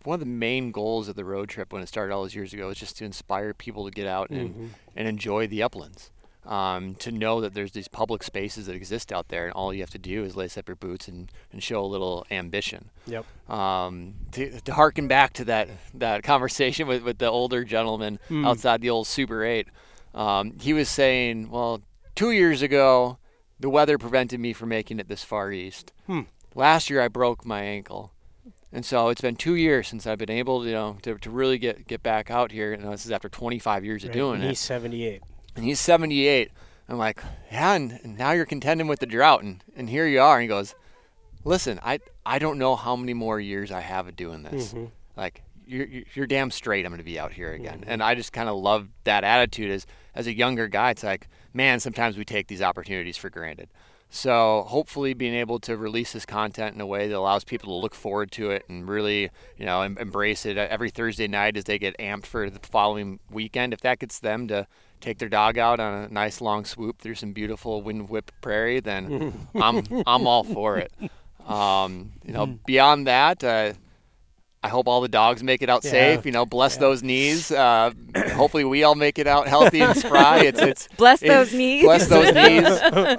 one 0.05 0.15
of 0.15 0.21
the 0.21 0.27
main 0.27 0.71
goals 0.71 1.09
of 1.09 1.17
the 1.17 1.25
road 1.25 1.49
trip 1.49 1.73
when 1.73 1.83
it 1.83 1.87
started 1.89 2.13
all 2.13 2.23
those 2.23 2.35
years 2.35 2.53
ago 2.53 2.67
was 2.69 2.79
just 2.79 2.97
to 2.99 3.05
inspire 3.05 3.53
people 3.55 3.85
to 3.87 3.91
get 3.91 4.07
out 4.07 4.31
and, 4.31 4.55
Mhm. 4.55 4.69
and 4.97 5.09
enjoy 5.09 5.47
the 5.47 5.63
uplands. 5.63 6.11
Um, 6.47 6.95
to 6.97 7.13
know 7.13 7.43
that 7.43 7.53
there's 7.53 7.73
these 7.73 7.87
public 7.87 8.23
spaces 8.23 8.65
that 8.67 8.75
exist 8.75 9.13
out 9.13 9.29
there, 9.29 9.45
and 9.45 9.53
all 9.53 9.75
you 9.75 9.81
have 9.81 9.91
to 9.91 9.99
do 9.99 10.25
is 10.25 10.37
lace 10.37 10.57
up 10.57 10.69
your 10.69 10.75
boots 10.75 11.07
and, 11.07 11.31
and 11.53 11.63
show 11.63 11.85
a 11.85 11.87
little 11.87 12.27
ambition. 12.31 12.89
Yep. 13.07 13.27
Um, 13.51 14.15
to, 14.33 14.59
to 14.63 14.73
harken 14.73 15.07
back 15.07 15.35
to 15.35 15.45
that 15.45 15.69
that 15.93 16.23
conversation 16.23 16.89
with, 16.89 17.03
with 17.03 17.19
the 17.19 17.29
older 17.29 17.63
gentleman 17.63 18.19
Mm. 18.31 18.47
outside 18.47 18.81
the 18.81 18.89
old 18.89 19.07
Super 19.07 19.45
8, 19.45 19.69
um, 20.15 20.59
he 20.59 20.73
was 20.73 20.89
saying, 20.89 21.51
well, 21.51 21.83
two 22.15 22.31
years 22.31 22.63
ago, 22.63 23.19
the 23.59 23.69
weather 23.69 23.99
prevented 23.99 24.41
me 24.41 24.55
from 24.55 24.71
making 24.71 24.99
it 24.99 25.09
this 25.09 25.23
far 25.23 25.53
east. 25.53 25.93
Hmm. 26.07 26.23
Last 26.55 26.89
year, 26.89 27.03
I 27.03 27.09
broke 27.09 27.45
my 27.45 27.61
ankle. 27.63 28.13
And 28.73 28.85
so 28.87 29.09
it's 29.09 29.21
been 29.21 29.37
two 29.37 29.57
years 29.57 29.89
since 29.89 30.07
I've 30.07 30.19
been 30.19 30.31
able, 30.31 30.63
to, 30.63 30.69
you 30.69 30.75
know, 30.75 30.97
to, 31.03 31.19
to 31.19 31.31
really 31.31 31.59
get, 31.59 31.87
get 31.87 32.03
back 32.03 32.31
out 32.31 32.51
here. 32.53 32.73
And 32.73 32.91
this 32.91 33.05
is 33.05 33.13
after 33.13 33.29
25 33.29 33.85
years 33.85 34.05
of 34.05 34.09
Right, 34.09 34.15
doing 34.15 34.35
and 34.37 34.45
it 34.45 34.49
He's 34.49 34.61
78. 34.61 35.23
And 35.57 35.65
he's 35.65 35.81
78. 35.81 36.51
I'm 36.89 36.99
like, 36.99 37.23
yeah, 37.53 37.75
and, 37.75 38.19
now 38.19 38.33
you're 38.33 38.47
contending 38.47 38.89
with 38.89 38.99
the 38.99 39.07
drought, 39.07 39.43
and, 39.43 39.63
and 39.77 39.89
here 39.89 40.07
you 40.07 40.21
are. 40.21 40.37
And 40.37 40.43
he 40.43 40.49
goes, 40.49 40.75
listen, 41.45 41.79
I 41.83 42.01
I 42.27 42.39
don't 42.39 42.59
know 42.59 42.77
how 42.77 42.97
many 42.97 43.15
more 43.15 43.41
years 43.41 43.71
I 43.71 43.81
have 43.81 44.09
of 44.09 44.17
doing 44.17 44.43
this. 44.43 44.73
Mhm. 44.75 44.91
Like, 45.17 45.43
you're, 45.67 45.87
you're 45.87 46.05
you're 46.15 46.27
damn 46.27 46.51
straight. 46.51 46.85
I'm 46.85 46.91
going 46.91 46.99
to 46.99 47.05
be 47.05 47.19
out 47.19 47.33
here 47.33 47.53
again. 47.53 47.81
Mm-hmm. 47.81 47.91
And 47.91 48.03
I 48.03 48.15
just 48.15 48.33
kind 48.33 48.49
of 48.49 48.57
love 48.57 48.89
that 49.05 49.25
attitude 49.25 49.71
as 49.71 49.87
as 50.15 50.27
a 50.27 50.35
younger 50.35 50.67
guy. 50.67 50.91
It's 50.91 51.05
like, 51.05 51.29
man, 51.55 51.79
sometimes 51.81 52.17
we 52.17 52.25
take 52.25 52.49
these 52.49 52.63
opportunities 52.63 53.17
for 53.17 53.31
granted. 53.31 53.69
So 54.13 54.65
hopefully, 54.67 55.15
being 55.15 55.35
able 55.35 55.61
to 55.61 55.77
release 55.77 56.13
this 56.13 56.27
content 56.27 56.75
in 56.75 56.81
a 56.81 56.87
way 56.87 57.07
that 57.07 57.17
allows 57.17 57.45
people 57.45 57.69
to 57.69 57.81
look 57.81 57.95
forward 57.95 58.33
to 58.33 58.51
it 58.51 58.65
and 58.69 58.89
really, 58.89 59.31
you 59.57 59.65
know, 59.65 59.83
em- 59.83 59.97
embrace 59.99 60.45
it 60.45 60.59
every 60.59 60.91
Thursday 60.91 61.29
night 61.29 61.57
as 61.57 61.65
they 61.65 61.79
get 61.79 61.97
amped 61.99 62.27
for 62.27 62.51
the 62.51 62.59
following 62.59 63.21
weekend. 63.31 63.73
If 63.73 63.81
that 63.83 64.01
gets 64.01 64.19
them 64.19 64.49
to 64.49 64.67
take 65.01 65.19
their 65.19 65.29
dog 65.29 65.59
out 65.59 65.81
on 65.81 66.05
a 66.05 66.09
nice 66.09 66.41
long 66.41 66.65
swoop 66.65 67.01
through 67.01 67.15
some 67.17 67.33
beautiful 67.33 67.83
wind 67.83 68.09
whipped 68.09 68.33
prairie, 68.41 68.81
then 68.81 69.33
I'm 69.55 69.85
I'm 70.07 70.27
all 70.27 70.45
for 70.45 70.79
it. 70.79 70.93
Um, 71.47 72.13
you 72.25 72.33
know, 72.33 72.47
beyond 72.67 73.07
that. 73.07 73.43
Uh, 73.43 73.73
I 74.63 74.69
hope 74.69 74.89
all 74.89 75.01
the 75.01 75.09
dogs 75.09 75.43
make 75.43 75.63
it 75.63 75.71
out 75.71 75.83
Yeah. 75.85 75.91
safe. 75.91 76.27
You 76.27 76.33
know, 76.33 76.45
bless 76.45 76.77
those 76.77 77.03
knees. 77.03 77.51
Uh, 77.51 77.93
hopefully, 78.35 78.63
we 78.63 78.85
all 78.85 78.95
make 78.95 79.19
it 79.19 79.27
out 79.27 79.49
healthy 79.49 79.81
and 79.81 79.97
spry. 79.97 80.41
It's 80.45 80.61
it's 80.61 80.87
Bless 80.99 81.23
it- 81.23 81.29
those 81.29 81.55
knees. 81.55 81.83
Bless 81.83 82.07
those 82.09 82.35
knees. 82.35 82.67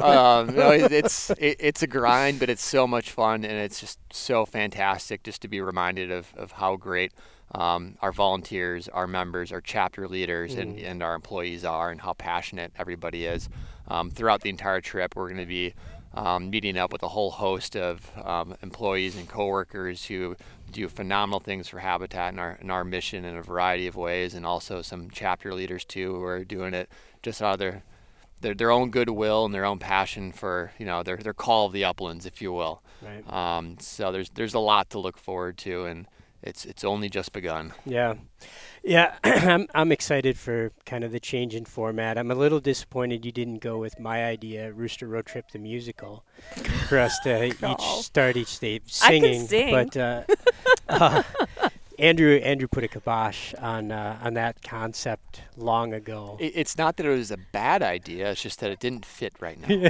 um, 0.04 0.50
you 0.52 0.56
know, 0.58 0.70
it, 0.70 0.91
it's 0.91 1.32
it, 1.32 1.58
it's 1.60 1.82
a 1.82 1.88
grind, 1.88 2.39
but 2.39 2.52
it's 2.52 2.63
so 2.63 2.86
much 2.86 3.10
fun, 3.10 3.44
and 3.44 3.54
it's 3.54 3.80
just 3.80 3.98
so 4.13 4.46
fantastic 4.46 5.24
just 5.24 5.41
to 5.41 5.48
be 5.48 5.62
reminded 5.62 6.12
of, 6.12 6.32
of 6.38 6.52
how 6.52 6.76
great 6.76 7.12
um, 7.54 7.96
our 8.02 8.12
volunteers, 8.12 8.88
our 8.90 9.08
members, 9.08 9.52
our 9.52 9.62
chapter 9.62 10.08
leaders, 10.08 10.54
and, 10.56 10.80
and 10.80 11.04
our 11.04 11.16
employees 11.16 11.66
are, 11.66 11.92
and 11.92 12.02
how 12.02 12.14
passionate 12.14 12.72
everybody 12.78 13.26
is. 13.26 13.50
Um, 13.88 14.10
throughout 14.10 14.42
the 14.42 14.50
entire 14.50 14.82
trip, 14.82 15.16
we're 15.16 15.28
going 15.28 15.40
to 15.40 15.46
be 15.46 15.74
um, 16.14 16.50
meeting 16.50 16.78
up 16.78 16.92
with 16.92 17.04
a 17.04 17.08
whole 17.10 17.32
host 17.32 17.76
of 17.76 18.10
um, 18.24 18.56
employees 18.62 19.18
and 19.18 19.28
coworkers 19.28 20.06
who 20.06 20.36
do 20.72 20.88
phenomenal 20.88 21.40
things 21.40 21.68
for 21.68 21.80
Habitat 21.80 22.30
and 22.30 22.40
our, 22.40 22.58
and 22.62 22.72
our 22.72 22.84
mission 22.84 23.26
in 23.26 23.36
a 23.36 23.42
variety 23.42 23.88
of 23.88 23.96
ways, 23.96 24.34
and 24.34 24.46
also 24.46 24.82
some 24.82 25.10
chapter 25.12 25.54
leaders 25.54 25.84
too 25.84 26.16
who 26.16 26.24
are 26.24 26.44
doing 26.44 26.74
it 26.74 26.90
just 27.22 27.42
out 27.42 27.54
of 27.54 27.60
their 27.60 27.84
their, 28.42 28.56
their 28.56 28.72
own 28.72 28.90
goodwill 28.90 29.46
and 29.46 29.54
their 29.54 29.66
own 29.66 29.80
passion 29.80 30.32
for 30.32 30.72
you 30.78 30.86
know 30.86 31.04
their, 31.04 31.18
their 31.18 31.34
call 31.34 31.68
of 31.68 31.74
the 31.74 31.86
uplands, 31.86 32.26
if 32.26 32.42
you 32.42 32.52
will. 32.52 32.82
Right. 33.02 33.32
Um, 33.32 33.78
so 33.80 34.12
there's 34.12 34.30
there's 34.32 34.54
a 34.54 34.60
lot 34.60 34.90
to 34.92 35.00
look 35.00 35.18
forward 35.18 35.58
to, 35.60 35.86
and 35.86 36.08
it's 36.43 36.65
it's 36.65 36.84
only 36.84 37.10
just 37.10 37.32
begun. 37.34 37.73
Yeah, 37.86 38.15
yeah. 38.84 39.15
I'm 39.23 39.67
I'm 39.73 39.91
excited 39.91 40.38
for 40.38 40.71
kind 40.86 41.04
of 41.04 41.12
the 41.12 41.19
change 41.19 41.56
in 41.56 41.65
format. 41.65 42.17
I'm 42.17 42.32
a 42.32 42.36
little 42.36 42.60
disappointed 42.60 43.25
you 43.25 43.32
didn't 43.32 43.60
go 43.60 43.77
with 43.77 43.99
my 43.99 44.25
idea, 44.25 44.71
Rooster 44.71 45.08
Road 45.08 45.25
Trip 45.25 45.51
the 45.51 45.60
musical, 45.60 46.23
for 46.89 46.97
us 46.99 47.17
to 47.23 47.43
each 47.47 47.56
Oh. 47.63 48.01
start 48.01 48.38
each 48.38 48.60
day 48.60 48.75
I 48.75 48.80
could 48.80 48.91
singing. 48.91 49.47
sing. 49.47 49.71
But 49.71 49.97
uh, 49.97 50.23
uh, 50.89 51.23
Andrew 52.02 52.38
Andrew 52.38 52.68
put 52.68 52.84
a 52.84 52.88
kibosh 52.88 53.54
on 53.56 53.92
uh, 53.92 54.20
on 54.24 54.34
that 54.34 54.64
concept 54.64 55.44
long 55.56 55.94
ago. 55.94 56.36
It, 56.40 56.54
it's 56.56 56.78
not 56.78 56.98
that 56.98 57.06
it 57.06 57.10
was 57.10 57.30
a 57.30 57.38
bad 57.38 57.84
idea; 57.84 58.32
it's 58.32 58.42
just 58.42 58.60
that 58.62 58.72
it 58.72 58.80
didn't 58.80 59.06
fit 59.06 59.34
right 59.40 59.60
now. 59.60 59.68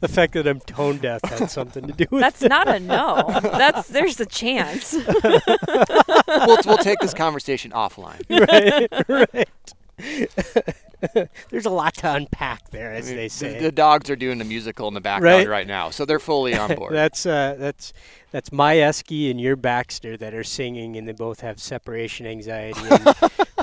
the 0.00 0.08
fact 0.08 0.32
that 0.32 0.48
I'm 0.48 0.58
tone 0.60 0.98
deaf 0.98 1.20
had 1.24 1.48
something 1.48 1.86
to 1.86 1.92
do 1.92 2.06
with 2.10 2.20
it. 2.20 2.24
That's 2.24 2.42
it. 2.42 2.48
not 2.48 2.66
a 2.66 2.80
no. 2.80 3.24
That's 3.40 3.88
there's 3.88 4.18
a 4.18 4.26
chance. 4.26 4.94
we'll 4.94 6.58
we'll 6.66 6.78
take 6.78 6.98
this 6.98 7.14
conversation 7.14 7.70
offline. 7.70 8.22
right, 9.08 9.32
right. 9.32 9.74
there's 11.50 11.66
a 11.66 11.70
lot 11.70 11.94
to 11.94 12.14
unpack 12.14 12.70
there, 12.70 12.92
as 12.92 13.06
I 13.06 13.08
mean, 13.08 13.16
they 13.16 13.28
say. 13.28 13.58
The, 13.58 13.72
dogs 13.72 14.08
are 14.10 14.16
doing 14.16 14.38
the 14.38 14.44
musical 14.44 14.88
in 14.88 14.94
the 14.94 15.00
background 15.00 15.40
Right. 15.40 15.48
right, 15.48 15.66
now, 15.66 15.90
so 15.90 16.04
they're 16.04 16.18
fully 16.18 16.54
on 16.56 16.74
board. 16.76 16.92
that's 16.92 17.26
uh, 17.26 17.56
that's 17.58 17.92
that's 18.30 18.52
my 18.52 18.76
Esky 18.76 19.30
and 19.30 19.40
your 19.40 19.56
Baxter 19.56 20.16
that 20.16 20.34
are 20.34 20.44
singing, 20.44 20.96
and 20.96 21.08
they 21.08 21.12
both 21.12 21.40
have 21.40 21.60
separation 21.60 22.26
anxiety 22.26 22.80
and 22.88 23.14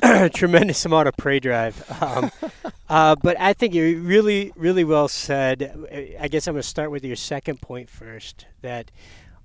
a 0.03 0.29
tremendous 0.33 0.85
amount 0.85 1.07
of 1.07 1.17
prey 1.17 1.39
drive. 1.39 1.83
Um, 2.01 2.31
uh, 2.89 3.15
but 3.15 3.39
I 3.39 3.53
think 3.53 3.73
you 3.73 4.01
really, 4.01 4.51
really 4.55 4.83
well 4.83 5.07
said. 5.07 6.15
I 6.19 6.27
guess 6.27 6.47
I'm 6.47 6.53
going 6.53 6.61
to 6.61 6.67
start 6.67 6.91
with 6.91 7.03
your 7.03 7.15
second 7.15 7.61
point 7.61 7.89
first. 7.89 8.45
That 8.61 8.91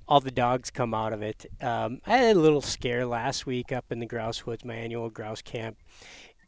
all 0.07 0.21
the 0.21 0.31
dogs 0.31 0.71
come 0.71 0.93
out 0.95 1.13
of 1.13 1.23
it. 1.23 1.47
Um, 1.61 2.01
I 2.07 2.19
had 2.19 2.37
a 2.37 2.39
little 2.39 2.61
scare 2.61 3.07
last 3.07 3.47
week 3.47 3.73
up 3.73 3.87
in 3.91 4.01
the 4.01 4.07
Grouse 4.07 4.45
Woods, 4.45 4.65
my 4.65 4.75
annual 4.75 5.09
grouse 5.09 5.41
camp. 5.43 5.79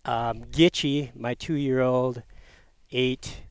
Um, 0.07 0.45
Gitchy, 0.45 1.11
my 1.17 1.35
two-year-old, 1.35 2.23
ate 2.93 3.43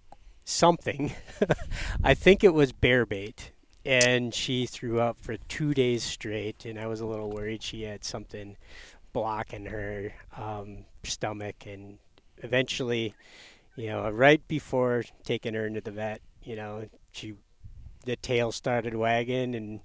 something. 0.46 1.14
I 2.04 2.14
think 2.14 2.44
it 2.44 2.54
was 2.54 2.72
bear 2.72 3.06
bait, 3.06 3.52
and 3.86 4.34
she 4.34 4.66
threw 4.66 5.02
up 5.02 5.20
for 5.20 5.36
two 5.36 5.74
days 5.74 6.02
straight. 6.02 6.64
And 6.66 6.80
I 6.80 6.88
was 6.88 7.02
a 7.02 7.06
little 7.06 7.30
worried 7.30 7.62
she 7.62 7.84
had 7.84 8.06
something 8.06 8.56
blocking 9.12 9.66
her 9.66 10.14
um, 10.38 10.86
stomach. 11.04 11.66
And 11.66 11.98
eventually, 12.38 13.14
you 13.76 13.88
know, 13.88 14.10
right 14.10 14.46
before 14.48 15.04
taking 15.26 15.56
her 15.56 15.68
into 15.68 15.82
the 15.82 15.92
vet, 15.92 16.22
you 16.42 16.56
know, 16.56 16.88
she 17.12 17.34
the 18.06 18.16
tail 18.16 18.52
started 18.52 18.96
wagging 18.96 19.56
and 19.56 19.82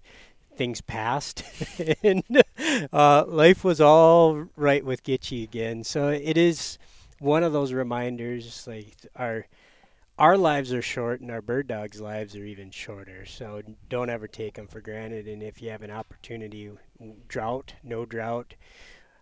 things 0.60 0.82
passed 0.82 1.42
and 2.02 2.22
uh, 2.92 3.24
life 3.26 3.64
was 3.64 3.80
all 3.80 4.44
right 4.56 4.84
with 4.84 5.02
Gitchy 5.02 5.42
again. 5.42 5.82
So 5.84 6.10
it 6.10 6.36
is 6.36 6.76
one 7.18 7.42
of 7.42 7.54
those 7.54 7.72
reminders 7.72 8.66
like 8.66 8.94
our 9.16 9.46
our 10.18 10.36
lives 10.36 10.70
are 10.74 10.82
short 10.82 11.22
and 11.22 11.30
our 11.30 11.40
bird 11.40 11.66
dogs' 11.66 11.98
lives 11.98 12.36
are 12.36 12.44
even 12.44 12.70
shorter. 12.70 13.24
So 13.24 13.62
don't 13.88 14.10
ever 14.10 14.28
take 14.28 14.56
them 14.56 14.66
for 14.66 14.82
granted. 14.82 15.26
And 15.26 15.42
if 15.42 15.62
you 15.62 15.70
have 15.70 15.80
an 15.80 15.90
opportunity, 15.90 16.70
drought, 17.26 17.72
no 17.82 18.04
drought, 18.04 18.52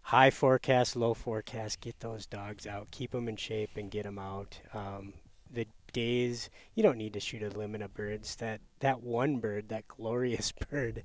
high 0.02 0.30
forecast, 0.30 0.96
low 0.96 1.14
forecast, 1.14 1.80
get 1.80 2.00
those 2.00 2.26
dogs 2.26 2.66
out, 2.66 2.90
keep 2.90 3.12
them 3.12 3.28
in 3.28 3.36
shape, 3.36 3.76
and 3.76 3.92
get 3.92 4.02
them 4.02 4.18
out. 4.18 4.58
Um, 4.74 5.12
the 5.52 5.66
days 5.92 6.50
you 6.74 6.82
don't 6.82 6.98
need 6.98 7.12
to 7.14 7.20
shoot 7.20 7.42
a 7.42 7.48
limit 7.48 7.82
of 7.82 7.94
birds. 7.94 8.36
That 8.36 8.60
that 8.80 9.02
one 9.02 9.38
bird, 9.38 9.68
that 9.68 9.88
glorious 9.96 10.52
bird, 10.52 11.04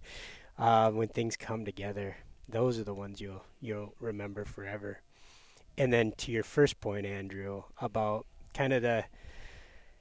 uh, 0.58 0.91
when 0.91 1.08
things 1.08 1.36
come 1.38 1.65
together, 1.65 2.17
those 2.47 2.79
are 2.79 2.84
the 2.84 2.93
ones 2.93 3.21
you'll 3.21 3.45
you'll 3.60 3.95
remember 3.99 4.45
forever. 4.45 4.99
And 5.77 5.91
then 5.91 6.13
to 6.17 6.32
your 6.32 6.43
first 6.43 6.79
point, 6.79 7.06
Andrew, 7.06 7.63
about 7.79 8.25
kind 8.53 8.73
of 8.73 8.82
the 8.82 9.06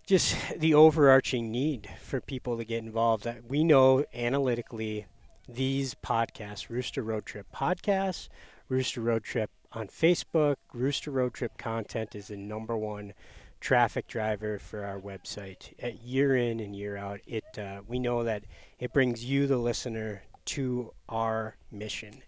just 0.07 0.37
the 0.59 0.75
overarching 0.75 1.51
need 1.51 1.89
for 2.01 2.21
people 2.21 2.59
to 2.59 2.65
get 2.65 2.83
involved. 2.83 3.25
That 3.25 3.49
we 3.49 3.65
know 3.65 4.05
analytically, 4.13 5.07
these 5.49 5.95
podcasts, 5.95 6.69
Rooster 6.69 7.03
Road 7.03 7.25
Trip 7.25 7.47
podcasts, 7.55 8.29
Rooster 8.69 9.01
Road 9.01 9.25
Trip 9.25 9.51
on 9.73 9.89
Facebook, 9.89 10.57
Rooster 10.75 11.11
Road 11.11 11.35
Trip 11.35 11.57
content 11.57 12.15
is 12.15 12.29
the 12.29 12.37
number 12.37 12.77
one 12.77 13.15
traffic 13.63 14.09
driver 14.09 14.59
for 14.59 14.85
our 14.85 15.01
website. 15.01 15.73
At 15.79 16.03
year 16.03 16.37
in 16.37 16.61
and 16.61 16.77
year 16.77 16.97
out, 16.97 17.21
it 17.27 17.45
uh, 17.57 17.81
we 17.87 17.99
know 17.99 18.25
that 18.25 18.45
it 18.79 18.93
brings 18.93 19.25
you, 19.25 19.47
the 19.47 19.57
listener, 19.57 20.25
to 20.47 20.93
our 21.09 21.57
mission. 21.71 22.23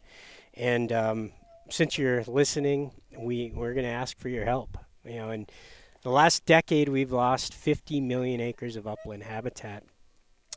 And 0.55 0.93
um, 0.93 1.33
since 1.69 1.99
you're 1.99 2.23
listening, 2.25 2.93
we 3.19 3.53
we're 3.55 3.75
going 3.75 3.85
to 3.85 3.93
ask 3.93 4.17
for 4.19 4.29
your 4.29 4.45
help. 4.45 4.79
You 5.05 5.17
know, 5.17 5.31
in 5.31 5.47
the 6.03 6.11
last 6.11 6.47
decade, 6.47 6.89
we've 6.89 7.13
lost 7.13 7.53
50 7.53 8.01
million 8.01 8.41
acres 8.41 8.77
of 8.77 8.87
upland 8.87 9.25
habitat. 9.25 9.83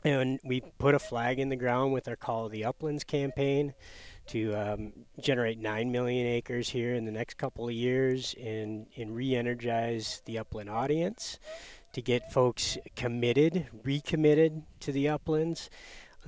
And 0.03 0.39
we 0.45 0.61
put 0.77 0.93
a 0.93 0.99
flag 0.99 1.39
in 1.39 1.49
the 1.49 1.55
ground 1.55 1.91
with 1.91 2.07
our 2.07 2.15
Call 2.15 2.45
of 2.45 2.51
the 2.51 2.63
Uplands 2.63 3.03
campaign 3.03 3.73
to 4.27 4.53
um, 4.53 4.93
generate 5.19 5.59
9 5.59 5.91
million 5.91 6.27
acres 6.27 6.69
here 6.69 6.95
in 6.95 7.05
the 7.05 7.11
next 7.11 7.37
couple 7.37 7.67
of 7.67 7.73
years 7.73 8.35
and, 8.41 8.87
and 8.95 9.15
re 9.15 9.35
energize 9.35 10.21
the 10.25 10.37
upland 10.37 10.69
audience, 10.69 11.39
to 11.93 12.01
get 12.01 12.31
folks 12.31 12.77
committed, 12.95 13.67
recommitted 13.83 14.63
to 14.81 14.91
the 14.91 15.09
uplands. 15.09 15.69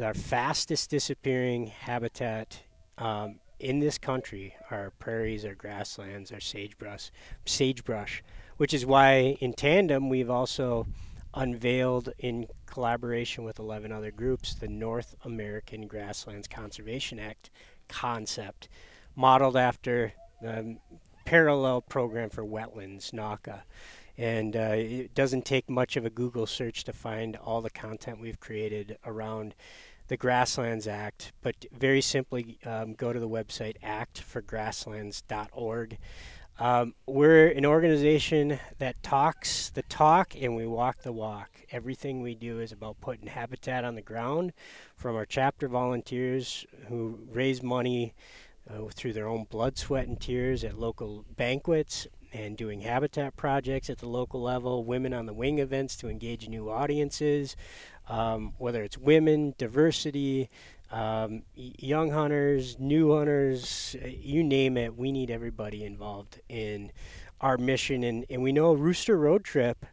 Our 0.01 0.13
fastest 0.13 0.89
disappearing 0.89 1.67
habitat 1.67 2.61
um, 2.97 3.39
in 3.59 3.79
this 3.79 3.97
country 3.97 4.55
are 4.71 4.91
prairies, 4.99 5.43
our 5.45 5.55
grasslands, 5.55 6.31
our 6.31 6.39
sagebrush, 6.39 7.11
sagebrush, 7.45 8.23
which 8.57 8.73
is 8.73 8.85
why 8.85 9.37
in 9.41 9.53
tandem 9.53 10.09
we've 10.09 10.29
also 10.29 10.87
unveiled 11.33 12.09
in 12.19 12.47
collaboration 12.65 13.43
with 13.43 13.59
11 13.59 13.91
other 13.91 14.11
groups 14.11 14.55
the 14.55 14.67
North 14.67 15.15
American 15.23 15.87
Grasslands 15.87 16.47
Conservation 16.47 17.19
Act 17.19 17.49
concept, 17.89 18.69
modeled 19.15 19.57
after 19.57 20.13
the 20.41 20.77
parallel 21.25 21.81
program 21.81 22.29
for 22.29 22.43
wetlands, 22.43 23.11
NAWCA. 23.11 23.61
And 24.17 24.55
uh, 24.55 24.75
it 24.75 25.13
doesn't 25.13 25.45
take 25.45 25.69
much 25.69 25.95
of 25.95 26.05
a 26.05 26.09
Google 26.09 26.47
search 26.47 26.83
to 26.85 26.93
find 26.93 27.35
all 27.37 27.61
the 27.61 27.69
content 27.69 28.19
we've 28.19 28.39
created 28.39 28.97
around 29.05 29.53
the 30.07 30.17
Grasslands 30.17 30.87
Act. 30.87 31.33
But 31.41 31.67
very 31.71 32.01
simply, 32.01 32.57
um, 32.65 32.93
go 32.93 33.13
to 33.13 33.19
the 33.19 33.29
website 33.29 33.79
actforgrasslands.org. 33.81 35.97
Um, 36.59 36.93
we're 37.07 37.47
an 37.47 37.65
organization 37.65 38.59
that 38.79 39.01
talks 39.01 39.69
the 39.69 39.83
talk 39.83 40.35
and 40.35 40.57
we 40.57 40.67
walk 40.67 41.03
the 41.03 41.13
walk. 41.13 41.51
Everything 41.71 42.21
we 42.21 42.35
do 42.35 42.59
is 42.59 42.73
about 42.73 42.99
putting 42.99 43.27
habitat 43.27 43.85
on 43.85 43.95
the 43.95 44.01
ground 44.01 44.51
from 44.93 45.15
our 45.15 45.25
chapter 45.25 45.69
volunteers 45.69 46.65
who 46.89 47.17
raise 47.31 47.63
money 47.63 48.13
uh, 48.69 48.89
through 48.93 49.13
their 49.13 49.29
own 49.29 49.45
blood, 49.49 49.77
sweat, 49.77 50.09
and 50.09 50.19
tears 50.19 50.65
at 50.65 50.77
local 50.77 51.23
banquets 51.37 52.07
and 52.33 52.57
doing 52.57 52.81
habitat 52.81 53.37
projects 53.37 53.89
at 53.89 53.99
the 53.99 54.09
local 54.09 54.41
level, 54.41 54.83
women 54.83 55.13
on 55.13 55.27
the 55.27 55.33
wing 55.33 55.59
events 55.59 55.95
to 55.95 56.09
engage 56.09 56.49
new 56.49 56.69
audiences, 56.69 57.55
um, 58.09 58.53
whether 58.57 58.83
it's 58.83 58.97
women, 58.97 59.55
diversity, 59.57 60.49
um, 60.91 61.43
young 61.55 62.11
hunters, 62.11 62.79
new 62.79 63.15
hunters, 63.15 63.95
you 64.03 64.43
name 64.43 64.77
it, 64.77 64.97
we 64.97 65.11
need 65.11 65.29
everybody 65.29 65.83
involved 65.83 66.39
in 66.49 66.91
our 67.41 67.57
mission. 67.57 68.03
And, 68.03 68.25
and 68.29 68.41
we 68.41 68.51
know 68.51 68.73
Rooster 68.73 69.17
Road 69.17 69.43
Trip, 69.43 69.85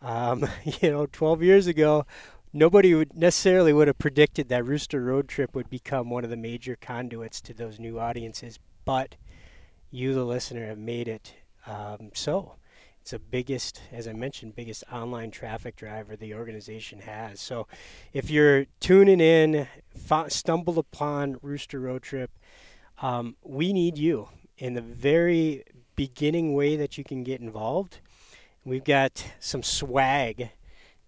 um, 0.00 0.46
you 0.80 0.90
know, 0.90 1.06
12 1.06 1.42
years 1.42 1.66
ago, 1.66 2.06
nobody 2.52 2.94
would 2.94 3.16
necessarily 3.16 3.72
would 3.72 3.88
have 3.88 3.98
predicted 3.98 4.48
that 4.48 4.64
Rooster 4.64 5.02
Road 5.02 5.28
Trip 5.28 5.54
would 5.54 5.68
become 5.70 6.10
one 6.10 6.24
of 6.24 6.30
the 6.30 6.36
major 6.36 6.76
conduits 6.76 7.40
to 7.42 7.54
those 7.54 7.78
new 7.78 7.98
audiences. 7.98 8.58
But 8.84 9.16
you, 9.90 10.14
the 10.14 10.24
listener, 10.24 10.66
have 10.66 10.78
made 10.78 11.08
it 11.08 11.34
um, 11.66 12.10
so. 12.14 12.54
It's 13.10 13.24
the 13.24 13.28
biggest, 13.28 13.82
as 13.90 14.06
I 14.06 14.12
mentioned, 14.12 14.54
biggest 14.54 14.84
online 14.92 15.32
traffic 15.32 15.74
driver 15.74 16.14
the 16.14 16.32
organization 16.32 17.00
has. 17.00 17.40
So 17.40 17.66
if 18.12 18.30
you're 18.30 18.66
tuning 18.78 19.18
in, 19.18 19.66
stumbled 20.28 20.78
upon 20.78 21.36
Rooster 21.42 21.80
Road 21.80 22.04
Trip, 22.04 22.30
um, 23.02 23.34
we 23.42 23.72
need 23.72 23.98
you 23.98 24.28
in 24.58 24.74
the 24.74 24.80
very 24.80 25.64
beginning 25.96 26.54
way 26.54 26.76
that 26.76 26.98
you 26.98 27.02
can 27.02 27.24
get 27.24 27.40
involved. 27.40 27.98
We've 28.64 28.84
got 28.84 29.26
some 29.40 29.64
swag 29.64 30.50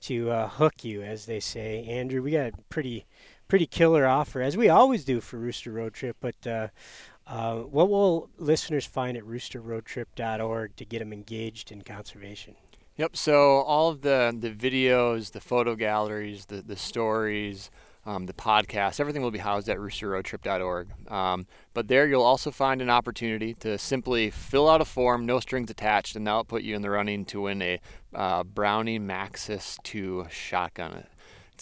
to 0.00 0.28
uh, 0.32 0.48
hook 0.48 0.82
you, 0.82 1.02
as 1.02 1.26
they 1.26 1.38
say. 1.38 1.84
Andrew, 1.84 2.20
we 2.20 2.32
got 2.32 2.46
a 2.48 2.52
pretty, 2.68 3.06
pretty 3.46 3.66
killer 3.66 4.08
offer, 4.08 4.42
as 4.42 4.56
we 4.56 4.68
always 4.68 5.04
do 5.04 5.20
for 5.20 5.36
Rooster 5.36 5.70
Road 5.70 5.94
Trip. 5.94 6.16
But 6.20 6.44
uh, 6.48 6.68
uh, 7.26 7.56
what 7.56 7.88
will 7.88 8.30
listeners 8.38 8.86
find 8.86 9.16
at 9.16 9.24
roosterroadtrip.org 9.24 10.76
to 10.76 10.84
get 10.84 10.98
them 10.98 11.12
engaged 11.12 11.72
in 11.72 11.82
conservation? 11.82 12.56
Yep. 12.96 13.16
So 13.16 13.60
all 13.62 13.90
of 13.90 14.02
the 14.02 14.36
the 14.38 14.50
videos, 14.50 15.32
the 15.32 15.40
photo 15.40 15.74
galleries, 15.74 16.46
the 16.46 16.60
the 16.62 16.76
stories, 16.76 17.70
um, 18.04 18.26
the 18.26 18.32
podcast, 18.32 19.00
everything 19.00 19.22
will 19.22 19.30
be 19.30 19.38
housed 19.38 19.68
at 19.68 19.78
roosterroadtrip.org. 19.78 20.88
Um, 21.10 21.46
but 21.72 21.88
there 21.88 22.06
you'll 22.06 22.22
also 22.22 22.50
find 22.50 22.82
an 22.82 22.90
opportunity 22.90 23.54
to 23.54 23.78
simply 23.78 24.30
fill 24.30 24.68
out 24.68 24.80
a 24.80 24.84
form, 24.84 25.24
no 25.24 25.40
strings 25.40 25.70
attached, 25.70 26.16
and 26.16 26.26
that'll 26.26 26.44
put 26.44 26.62
you 26.62 26.74
in 26.74 26.82
the 26.82 26.90
running 26.90 27.24
to 27.26 27.42
win 27.42 27.62
a 27.62 27.80
uh, 28.14 28.42
Browning 28.42 29.06
Maxus 29.06 29.78
2 29.84 30.26
shotgun. 30.30 31.06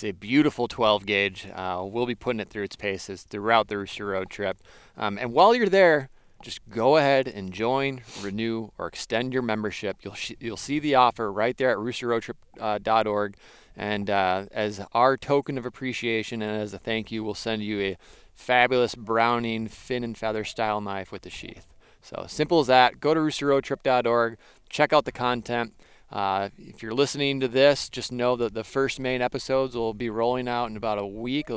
It's 0.00 0.04
a 0.06 0.12
beautiful 0.12 0.66
12 0.66 1.04
gauge. 1.04 1.46
Uh, 1.54 1.84
we'll 1.84 2.06
be 2.06 2.14
putting 2.14 2.40
it 2.40 2.48
through 2.48 2.62
its 2.62 2.74
paces 2.74 3.22
throughout 3.22 3.68
the 3.68 3.76
Rooster 3.76 4.06
Road 4.06 4.30
trip. 4.30 4.56
Um, 4.96 5.18
and 5.18 5.34
while 5.34 5.54
you're 5.54 5.68
there, 5.68 6.08
just 6.40 6.66
go 6.70 6.96
ahead 6.96 7.28
and 7.28 7.52
join, 7.52 8.00
renew, 8.22 8.70
or 8.78 8.86
extend 8.86 9.34
your 9.34 9.42
membership. 9.42 9.98
You'll 10.00 10.14
sh- 10.14 10.32
you'll 10.40 10.56
see 10.56 10.78
the 10.78 10.94
offer 10.94 11.30
right 11.30 11.54
there 11.54 11.70
at 11.70 11.76
roosterroadtrip.org. 11.76 13.36
And 13.76 14.08
uh, 14.08 14.46
as 14.52 14.80
our 14.94 15.18
token 15.18 15.58
of 15.58 15.66
appreciation 15.66 16.40
and 16.40 16.62
as 16.62 16.72
a 16.72 16.78
thank 16.78 17.12
you, 17.12 17.22
we'll 17.22 17.34
send 17.34 17.62
you 17.62 17.80
a 17.82 17.98
fabulous 18.34 18.94
Browning 18.94 19.68
fin 19.68 20.02
and 20.02 20.16
feather 20.16 20.44
style 20.44 20.80
knife 20.80 21.12
with 21.12 21.22
the 21.22 21.30
sheath. 21.30 21.66
So 22.00 22.24
simple 22.26 22.60
as 22.60 22.68
that. 22.68 23.00
Go 23.00 23.12
to 23.12 23.20
roosterroadtrip.org, 23.20 24.38
check 24.70 24.94
out 24.94 25.04
the 25.04 25.12
content. 25.12 25.74
Uh, 26.10 26.48
if 26.58 26.82
you're 26.82 26.94
listening 26.94 27.40
to 27.40 27.48
this, 27.48 27.88
just 27.88 28.10
know 28.10 28.36
that 28.36 28.54
the 28.54 28.64
first 28.64 28.98
main 28.98 29.22
episodes 29.22 29.76
will 29.76 29.94
be 29.94 30.10
rolling 30.10 30.48
out 30.48 30.70
in 30.70 30.76
about 30.76 30.98
a 30.98 31.06
week. 31.06 31.50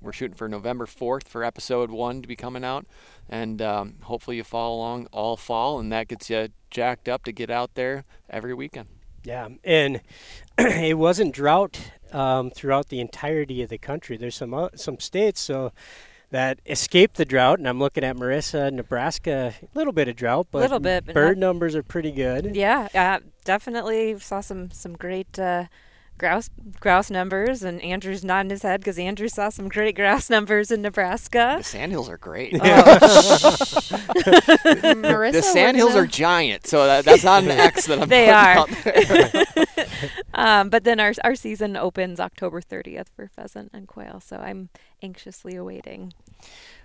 We're 0.00 0.12
shooting 0.12 0.36
for 0.36 0.48
November 0.48 0.86
4th 0.86 1.26
for 1.26 1.42
episode 1.42 1.90
one 1.90 2.22
to 2.22 2.28
be 2.28 2.36
coming 2.36 2.64
out, 2.64 2.86
and 3.28 3.60
um, 3.60 3.96
hopefully 4.02 4.36
you 4.36 4.44
follow 4.44 4.76
along 4.76 5.06
all 5.12 5.36
fall, 5.36 5.80
and 5.80 5.90
that 5.92 6.08
gets 6.08 6.30
you 6.30 6.48
jacked 6.70 7.08
up 7.08 7.24
to 7.24 7.32
get 7.32 7.50
out 7.50 7.74
there 7.74 8.04
every 8.30 8.54
weekend. 8.54 8.88
Yeah, 9.24 9.48
and 9.64 10.02
it 10.58 10.96
wasn't 10.96 11.34
drought 11.34 11.90
um, 12.12 12.50
throughout 12.50 12.90
the 12.90 13.00
entirety 13.00 13.60
of 13.62 13.70
the 13.70 13.78
country. 13.78 14.16
There's 14.16 14.36
some 14.36 14.54
uh, 14.54 14.68
some 14.76 15.00
states 15.00 15.40
so 15.40 15.72
that 16.36 16.60
escaped 16.66 17.16
the 17.16 17.24
drought, 17.24 17.58
and 17.58 17.66
I'm 17.66 17.78
looking 17.78 18.04
at 18.04 18.14
Marissa, 18.14 18.70
Nebraska, 18.70 19.54
a 19.62 19.78
little 19.78 19.94
bit 19.94 20.06
of 20.06 20.16
drought, 20.16 20.48
but 20.50 20.60
little 20.60 20.78
bit, 20.78 21.06
but 21.06 21.14
bird 21.14 21.38
numbers 21.38 21.74
are 21.74 21.82
pretty 21.82 22.12
good. 22.12 22.54
Yeah, 22.54 22.88
uh, 22.94 23.20
definitely 23.46 24.18
saw 24.18 24.42
some 24.42 24.70
some 24.70 24.92
great. 24.92 25.38
Uh, 25.38 25.64
grouse 26.18 26.50
grouse 26.80 27.10
numbers, 27.10 27.62
and 27.62 27.80
Andrew's 27.82 28.24
nodding 28.24 28.50
his 28.50 28.62
head 28.62 28.80
because 28.80 28.98
Andrew 28.98 29.28
saw 29.28 29.48
some 29.48 29.68
great 29.68 29.96
grouse 29.96 30.30
numbers 30.30 30.70
in 30.70 30.82
Nebraska. 30.82 31.56
The 31.58 31.64
sandhills 31.64 32.08
are 32.08 32.16
great. 32.18 32.52
Marissa, 34.66 35.32
the 35.32 35.42
sandhills 35.42 35.94
are 35.94 36.06
giant, 36.06 36.66
so 36.66 36.86
that, 36.86 37.04
that's 37.04 37.24
not 37.24 37.42
an 37.42 37.50
X 37.50 37.86
that 37.86 38.02
I'm 38.02 38.08
They 38.08 38.30
are. 38.30 38.56
out 38.56 38.70
there. 38.84 39.44
um, 40.34 40.70
but 40.70 40.84
then 40.84 41.00
our 41.00 41.12
our 41.24 41.34
season 41.34 41.76
opens 41.76 42.20
October 42.20 42.60
30th 42.60 43.08
for 43.14 43.28
pheasant 43.28 43.70
and 43.72 43.86
quail, 43.86 44.20
so 44.20 44.36
I'm 44.36 44.68
anxiously 45.02 45.56
awaiting. 45.56 46.12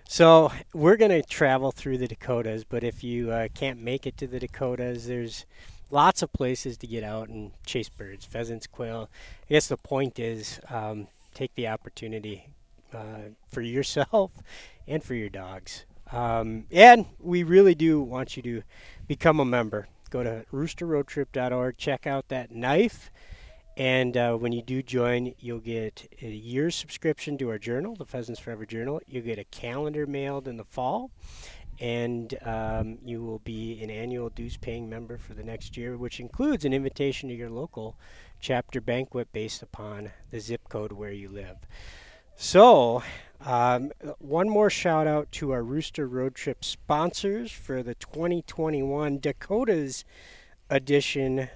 So 0.07 0.51
we're 0.73 0.97
gonna 0.97 1.23
travel 1.23 1.71
through 1.71 1.97
the 1.97 2.07
Dakotas, 2.07 2.63
but 2.65 2.83
if 2.83 3.03
you 3.03 3.31
uh, 3.31 3.47
can't 3.53 3.79
make 3.79 4.05
it 4.05 4.17
to 4.17 4.27
the 4.27 4.39
Dakotas, 4.39 5.07
there's 5.07 5.45
lots 5.91 6.21
of 6.21 6.31
places 6.33 6.77
to 6.77 6.87
get 6.87 7.03
out 7.03 7.29
and 7.29 7.51
chase 7.65 7.89
birds, 7.89 8.25
pheasants, 8.25 8.67
quail. 8.67 9.09
I 9.49 9.53
guess 9.53 9.67
the 9.67 9.77
point 9.77 10.19
is 10.19 10.59
um, 10.69 11.07
take 11.33 11.53
the 11.55 11.67
opportunity 11.67 12.47
uh, 12.93 13.29
for 13.49 13.61
yourself 13.61 14.31
and 14.87 15.03
for 15.03 15.15
your 15.15 15.29
dogs. 15.29 15.85
Um, 16.11 16.65
and 16.71 17.05
we 17.19 17.43
really 17.43 17.75
do 17.75 18.01
want 18.01 18.35
you 18.35 18.43
to 18.43 18.63
become 19.07 19.39
a 19.39 19.45
member. 19.45 19.87
Go 20.09 20.23
to 20.23 20.45
roosterroadtrip.org, 20.51 21.77
check 21.77 22.05
out 22.05 22.27
that 22.27 22.51
knife. 22.51 23.11
And 23.77 24.17
uh, 24.17 24.35
when 24.35 24.51
you 24.51 24.61
do 24.61 24.83
join, 24.83 25.33
you'll 25.39 25.59
get 25.59 26.13
a 26.21 26.27
year's 26.27 26.75
subscription 26.75 27.37
to 27.37 27.49
our 27.49 27.57
journal, 27.57 27.95
the 27.95 28.05
Pheasants 28.05 28.41
Forever 28.41 28.65
Journal. 28.65 29.01
You'll 29.07 29.23
get 29.23 29.39
a 29.39 29.45
calendar 29.45 30.05
mailed 30.05 30.49
in 30.49 30.57
the 30.57 30.65
fall 30.65 31.09
and 31.81 32.37
um, 32.45 32.99
you 33.03 33.23
will 33.23 33.39
be 33.39 33.81
an 33.81 33.89
annual 33.89 34.29
dues 34.29 34.55
paying 34.55 34.87
member 34.87 35.17
for 35.17 35.33
the 35.33 35.43
next 35.43 35.75
year, 35.75 35.97
which 35.97 36.19
includes 36.19 36.63
an 36.63 36.73
invitation 36.73 37.27
to 37.27 37.35
your 37.35 37.49
local 37.49 37.97
chapter 38.39 38.79
banquet 38.79 39.27
based 39.33 39.63
upon 39.63 40.11
the 40.29 40.39
zip 40.39 40.61
code 40.69 40.91
where 40.91 41.11
you 41.11 41.27
live. 41.27 41.57
So, 42.35 43.01
um, 43.43 43.91
one 44.19 44.47
more 44.47 44.69
shout 44.69 45.07
out 45.07 45.31
to 45.33 45.51
our 45.51 45.63
Rooster 45.63 46.07
Road 46.07 46.35
Trip 46.35 46.63
sponsors 46.63 47.51
for 47.51 47.81
the 47.81 47.95
2021 47.95 49.17
Dakotas 49.17 50.05
edition. 50.69 51.49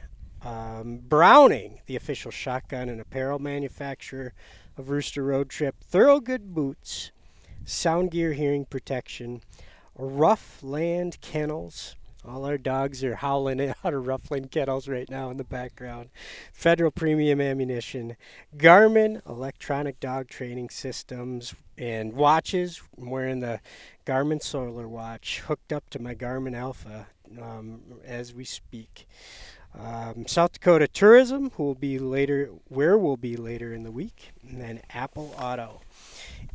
Um, 0.43 0.97
Browning, 1.07 1.81
the 1.85 1.95
official 1.95 2.29
shotgun 2.29 2.89
and 2.89 3.01
apparel 3.01 3.39
manufacturer 3.39 4.33
of 4.77 4.89
Rooster 4.89 5.23
Road 5.23 5.49
Trip, 5.49 5.75
Thorogood 5.83 6.53
Boots, 6.53 7.11
Sound 7.63 8.11
Gear 8.11 8.33
Hearing 8.33 8.65
Protection, 8.65 9.41
Rough 9.97 10.61
Land 10.61 11.21
Kennels. 11.21 11.95
All 12.27 12.45
our 12.45 12.57
dogs 12.57 13.03
are 13.03 13.15
howling 13.15 13.61
out 13.83 13.93
of 13.93 14.07
Roughland 14.07 14.51
Kennels 14.51 14.87
right 14.87 15.09
now 15.09 15.29
in 15.29 15.37
the 15.37 15.43
background. 15.43 16.09
Federal 16.51 16.91
Premium 16.91 17.39
Ammunition, 17.39 18.17
Garmin 18.57 19.21
Electronic 19.27 19.99
Dog 19.99 20.27
Training 20.27 20.69
Systems, 20.69 21.53
and 21.77 22.13
watches. 22.13 22.81
I'm 22.97 23.09
wearing 23.09 23.39
the 23.41 23.59
Garmin 24.05 24.41
Solar 24.41 24.87
Watch 24.87 25.41
hooked 25.41 25.71
up 25.71 25.89
to 25.91 25.99
my 25.99 26.15
Garmin 26.15 26.55
Alpha 26.55 27.07
um, 27.39 27.81
as 28.05 28.33
we 28.33 28.43
speak. 28.43 29.07
Um, 29.77 30.25
South 30.25 30.53
Dakota 30.53 30.87
Tourism, 30.87 31.51
who 31.51 31.63
will 31.63 31.75
be 31.75 31.99
later, 31.99 32.49
where 32.69 32.97
we'll 32.97 33.17
be 33.17 33.35
later 33.35 33.73
in 33.73 33.83
the 33.83 33.91
week, 33.91 34.31
and 34.41 34.59
then 34.59 34.81
Apple 34.89 35.35
Auto. 35.37 35.81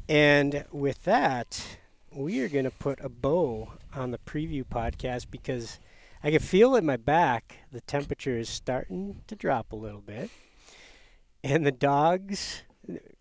And 0.09 0.65
with 0.73 1.05
that, 1.05 1.79
we 2.15 2.41
are 2.41 2.49
going 2.49 2.65
to 2.65 2.71
put 2.71 2.99
a 3.01 3.09
bow 3.09 3.69
on 3.95 4.11
the 4.11 4.19
preview 4.19 4.65
podcast 4.65 5.27
because 5.31 5.79
I 6.23 6.31
can 6.31 6.41
feel 6.41 6.75
in 6.75 6.85
my 6.85 6.97
back 6.97 7.59
the 7.71 7.81
temperature 7.81 8.37
is 8.37 8.49
starting 8.49 9.23
to 9.29 9.37
drop 9.37 9.73
a 9.73 9.77
little 9.77 10.01
bit. 10.01 10.31
And 11.45 11.65
the 11.65 11.73
dogs, 11.73 12.63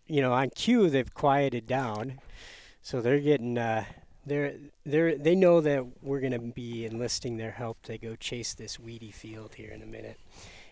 you 0.08 0.22
know, 0.22 0.34
on 0.34 0.50
cue, 0.50 0.90
they've 0.90 1.14
quieted 1.14 1.68
down. 1.68 2.20
So 2.82 3.00
they're 3.02 3.20
getting, 3.20 3.58
uh, 3.58 3.86
they're, 4.26 4.56
they're, 4.86 5.16
they 5.16 5.36
know 5.36 5.62
that 5.62 5.86
we're 6.02 6.20
going 6.20 6.34
to 6.34 6.40
be 6.40 6.86
enlisting 6.86 7.38
their 7.38 7.52
help 7.52 7.82
to 7.84 7.98
go 7.98 8.16
chase 8.16 8.54
this 8.54 8.80
weedy 8.80 9.12
field 9.12 9.56
here 9.56 9.70
in 9.70 9.82
a 9.82 9.86
minute. 9.86 10.20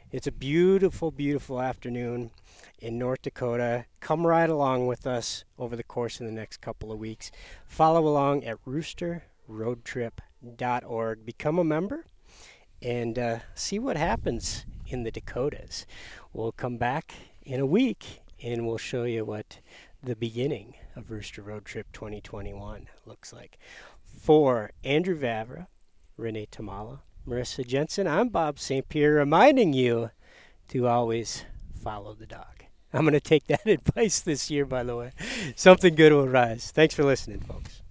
It's 0.09 0.25
a 0.25 0.31
beautiful, 0.31 1.11
beautiful 1.11 1.61
afternoon 1.61 2.31
in 2.79 2.97
North 2.97 3.23
Dakota. 3.23 3.87
Come 3.99 4.25
ride 4.25 4.49
along 4.49 4.87
with 4.87 5.05
us 5.05 5.43
over 5.59 5.75
the 5.75 5.83
course 5.83 6.21
of 6.21 6.25
the 6.25 6.31
next 6.31 6.61
couple 6.61 6.93
of 6.93 6.99
weeks. 6.99 7.29
Follow 7.65 8.07
along 8.07 8.45
at 8.45 8.63
roosterroadtrip.org. 8.63 11.25
Become 11.25 11.59
a 11.59 11.65
member 11.65 12.05
and 12.81 13.19
uh, 13.19 13.39
see 13.53 13.79
what 13.79 13.97
happens 13.97 14.65
in 14.87 15.03
the 15.03 15.11
Dakotas. 15.11 15.85
We'll 16.31 16.53
come 16.53 16.77
back 16.77 17.13
in 17.43 17.59
a 17.59 17.65
week 17.65 18.21
and 18.41 18.65
we'll 18.65 18.77
show 18.77 19.03
you 19.03 19.25
what 19.25 19.59
the 20.01 20.15
beginning 20.15 20.75
of 20.95 21.11
Rooster 21.11 21.41
Road 21.41 21.65
Trip 21.65 21.87
2021 21.91 22.87
looks 23.05 23.33
like. 23.33 23.59
For 24.05 24.71
Andrew 24.85 25.19
Vavra, 25.19 25.67
Renee 26.15 26.47
Tomala, 26.49 26.99
Marissa 27.27 27.67
Jensen, 27.67 28.07
I'm 28.07 28.29
Bob 28.29 28.57
St. 28.57 28.87
Pierre 28.87 29.15
reminding 29.15 29.73
you 29.73 30.11
to 30.69 30.87
always 30.87 31.43
follow 31.83 32.13
the 32.13 32.25
dog. 32.25 32.63
I'm 32.93 33.01
going 33.01 33.13
to 33.13 33.19
take 33.19 33.47
that 33.47 33.65
advice 33.65 34.21
this 34.21 34.49
year, 34.49 34.65
by 34.65 34.83
the 34.83 34.95
way. 34.95 35.11
Something 35.55 35.95
good 35.95 36.13
will 36.13 36.29
rise. 36.29 36.71
Thanks 36.71 36.95
for 36.95 37.03
listening, 37.03 37.41
folks. 37.41 37.81